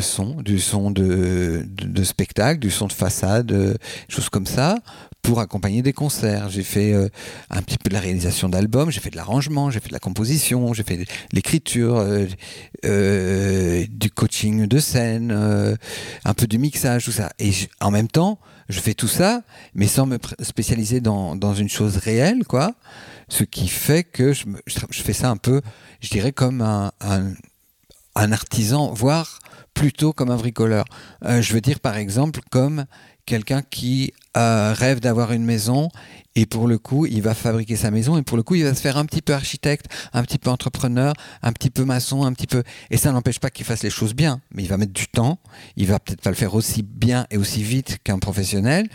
[0.00, 4.76] sons, du son de, de, de spectacle, du son de façade, choses comme ça,
[5.30, 6.50] pour accompagner des concerts.
[6.50, 7.08] J'ai fait euh,
[7.50, 10.00] un petit peu de la réalisation d'albums, j'ai fait de l'arrangement, j'ai fait de la
[10.00, 12.26] composition, j'ai fait de l'écriture, euh,
[12.84, 15.30] euh, du coaching de scène,
[16.24, 17.30] un peu du mixage, tout ça.
[17.38, 21.68] Et en même temps, je fais tout ça, mais sans me spécialiser dans, dans une
[21.68, 22.74] chose réelle, quoi.
[23.28, 25.60] Ce qui fait que je, je fais ça un peu,
[26.00, 26.90] je dirais, comme un,
[28.16, 29.38] un, artisan, voire
[29.74, 30.86] plutôt comme un bricoleur.
[31.22, 32.84] Je veux dire, par exemple, comme
[33.26, 35.88] quelqu'un qui euh, rêve d'avoir une maison
[36.36, 38.74] et pour le coup, il va fabriquer sa maison et pour le coup, il va
[38.74, 41.12] se faire un petit peu architecte, un petit peu entrepreneur,
[41.42, 42.62] un petit peu maçon, un petit peu.
[42.90, 45.40] Et ça n'empêche pas qu'il fasse les choses bien, mais il va mettre du temps.
[45.76, 48.86] Il va peut-être pas le faire aussi bien et aussi vite qu'un professionnel,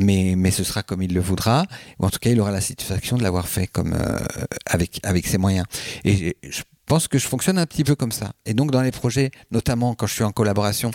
[0.00, 1.66] mais, mais ce sera comme il le voudra.
[1.98, 4.18] Ou en tout cas, il aura la satisfaction de l'avoir fait comme euh,
[4.66, 5.66] avec avec ses moyens.
[6.04, 8.32] Et je pense que je fonctionne un petit peu comme ça.
[8.46, 10.92] Et donc dans les projets, notamment quand je suis en collaboration,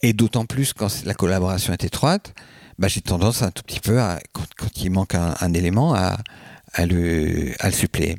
[0.00, 2.34] et d'autant plus quand la collaboration est étroite,
[2.78, 5.94] bah, j'ai tendance un tout petit peu à, quand, quand il manque un, un élément,
[5.94, 6.18] à,
[6.72, 8.16] à, le, à le suppléer.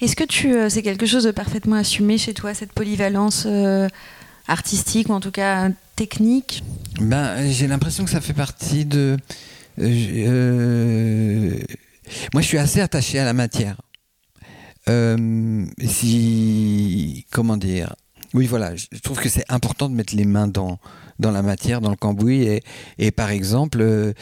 [0.00, 3.88] Est-ce que tu, euh, c'est quelque chose de parfaitement assumé chez toi, cette polyvalence euh,
[4.46, 6.62] artistique ou en tout cas euh, technique?
[7.00, 9.16] Ben, j'ai l'impression que ça fait partie de.
[9.78, 11.58] euh,
[12.32, 13.80] moi, je suis assez attaché à la matière.
[14.90, 17.24] Euh, si.
[17.30, 17.94] Comment dire?
[18.34, 20.78] Oui, voilà, je trouve que c'est important de mettre les mains dans,
[21.18, 22.60] dans la matière, dans le cambouis.
[22.98, 24.12] Et, par exemple, euh,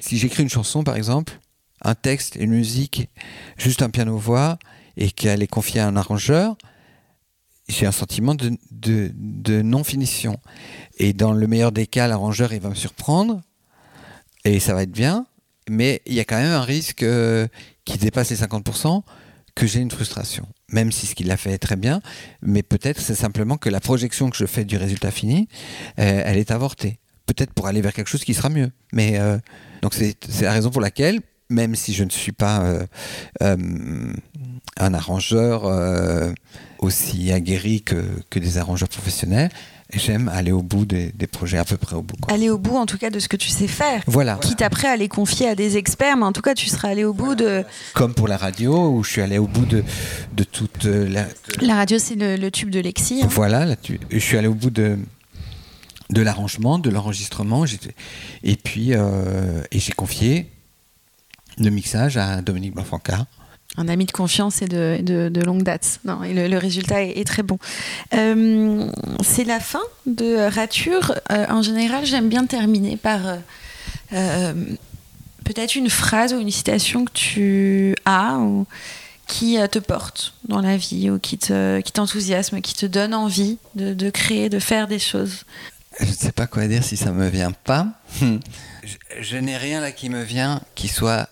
[0.00, 1.40] si j'écris une chanson, par exemple,
[1.82, 3.08] un texte, une musique,
[3.56, 4.58] juste un piano-voix,
[4.96, 6.56] et qu'elle est confiée à un arrangeur,
[7.68, 10.38] j'ai un sentiment de non-finition.
[10.98, 13.40] Et dans le meilleur des cas, l'arrangeur, il va me surprendre,
[14.44, 15.26] et ça va être bien,
[15.68, 17.48] mais il y a quand même un risque euh,
[17.84, 19.02] qui dépasse les 50%,
[19.54, 20.46] que j'ai une frustration.
[20.74, 22.02] Même si ce qu'il a fait est très bien,
[22.42, 25.46] mais peut-être c'est simplement que la projection que je fais du résultat fini,
[26.00, 26.98] euh, elle est avortée.
[27.26, 28.72] Peut-être pour aller vers quelque chose qui sera mieux.
[28.92, 29.38] Mais euh,
[29.82, 32.64] donc c'est la raison pour laquelle, même si je ne suis pas
[33.40, 34.12] euh,
[34.76, 35.62] un arrangeur
[36.80, 39.50] aussi aguerri que, que des arrangeurs professionnels,
[39.98, 42.16] j'aime aller au bout des, des projets, à peu près au bout.
[42.20, 42.32] quoi.
[42.34, 44.02] Aller au bout en tout cas de ce que tu sais faire.
[44.06, 44.36] Voilà.
[44.42, 47.04] Quitte après à les confier à des experts, mais en tout cas tu seras allé
[47.04, 47.64] au bout de...
[47.94, 49.84] Comme pour la radio, où je suis allé au bout de,
[50.34, 51.26] de toute euh, la,
[51.60, 53.20] La radio c'est le, le tube de Lexi.
[53.22, 53.28] hein.
[53.30, 54.98] Voilà, tu- je suis allé au bout de,
[56.10, 57.64] de l'arrangement, de l'enregistrement,
[58.42, 60.50] et puis euh, et j'ai confié
[61.58, 63.26] le mixage à Dominique Bafanca.
[63.76, 65.98] Un ami de confiance et de, de- longue date.
[66.04, 67.58] Non, et le, résultat est, très bon.
[68.14, 68.88] Euh,
[69.22, 71.14] c'est la fin de Rature.
[71.32, 73.20] Euh, en général, j'aime bien terminer par
[74.12, 74.52] euh,
[75.44, 78.64] peut-être une phrase ou une citation que tu as ou
[79.26, 83.58] qui te porte dans la vie ou qui te- qui t'enthousiasme, qui te donne envie
[83.74, 85.44] de, de créer, de faire des choses.
[86.00, 87.88] Je ne sais pas quoi dire si ça me vient pas.
[89.20, 91.28] je n'ai rien là qui me vient qui soit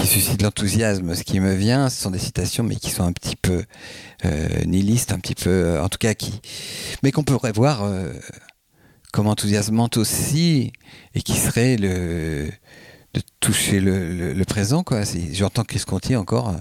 [0.00, 1.14] qui suscite l'enthousiasme.
[1.14, 3.64] Ce qui me vient, ce sont des citations, mais qui sont un petit peu
[4.24, 6.40] euh, nihilistes, un petit peu, euh, en tout cas, qui,
[7.02, 8.12] mais qu'on pourrait voir euh,
[9.12, 10.72] comme enthousiasmantes aussi,
[11.14, 12.48] et qui serait le
[13.14, 15.00] de toucher le, le- présent, quoi.
[15.32, 16.54] J'entends Chris Conti encore.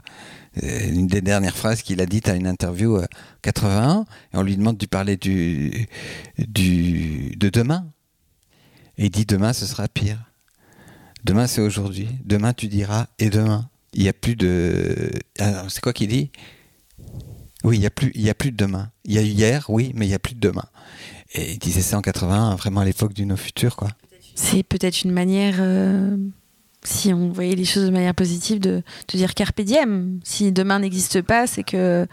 [0.63, 3.05] une des dernières phrases qu'il a dites à une interview euh,
[3.41, 5.88] 81, et on lui demande de parler du,
[6.39, 7.85] du, de demain.
[8.97, 10.31] Et il dit demain ce sera pire.
[11.28, 12.07] Demain c'est aujourd'hui.
[12.25, 13.69] Demain tu diras et demain.
[13.93, 15.09] Il n'y a plus de.
[15.39, 16.30] Alors, c'est quoi qu'il dit?
[17.63, 18.91] Oui, il n'y a, plus- il a plus de demain.
[19.05, 20.65] Il y a eu hier, oui, mais il n'y a plus de demain.
[21.34, 23.89] Et il disait ça en 81, vraiment à l'époque du nos futurs, quoi.
[24.36, 26.15] c'est peut-être une manière, euh,
[26.84, 30.19] si on voyait les choses de manière positive, de, de dire carpe diem.
[30.23, 32.05] Si demain n'existe pas, c'est que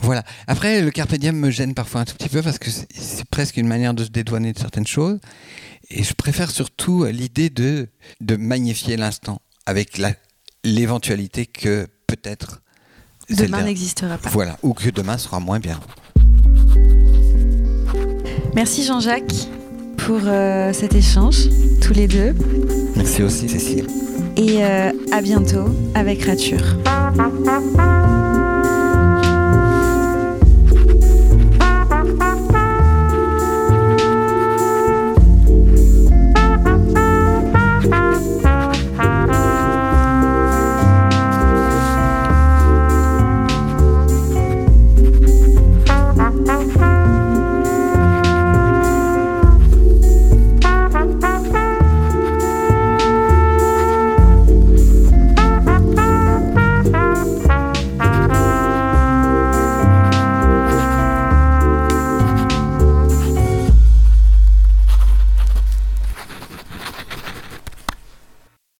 [0.00, 0.24] Voilà.
[0.46, 3.56] Après, le carpe diem me gêne parfois un tout petit peu parce que c'est- presque
[3.56, 5.18] une manière de se dédouaner de certaines choses.
[5.90, 7.88] Et je préfère surtout l'idée de,
[8.20, 10.00] de magnifier l'instant avec
[10.64, 12.62] l'éventualité que peut-être
[13.28, 14.30] demain n'existera pas.
[14.30, 14.56] Voilà.
[14.62, 15.78] Ou que demain sera moins bien.
[18.54, 19.48] Merci Jean-Jacques
[19.96, 21.48] pour euh, cet échange,
[21.80, 22.34] tous les deux.
[22.96, 23.86] Merci aussi, Cécile.
[24.36, 26.64] Et euh, à bientôt avec Rature.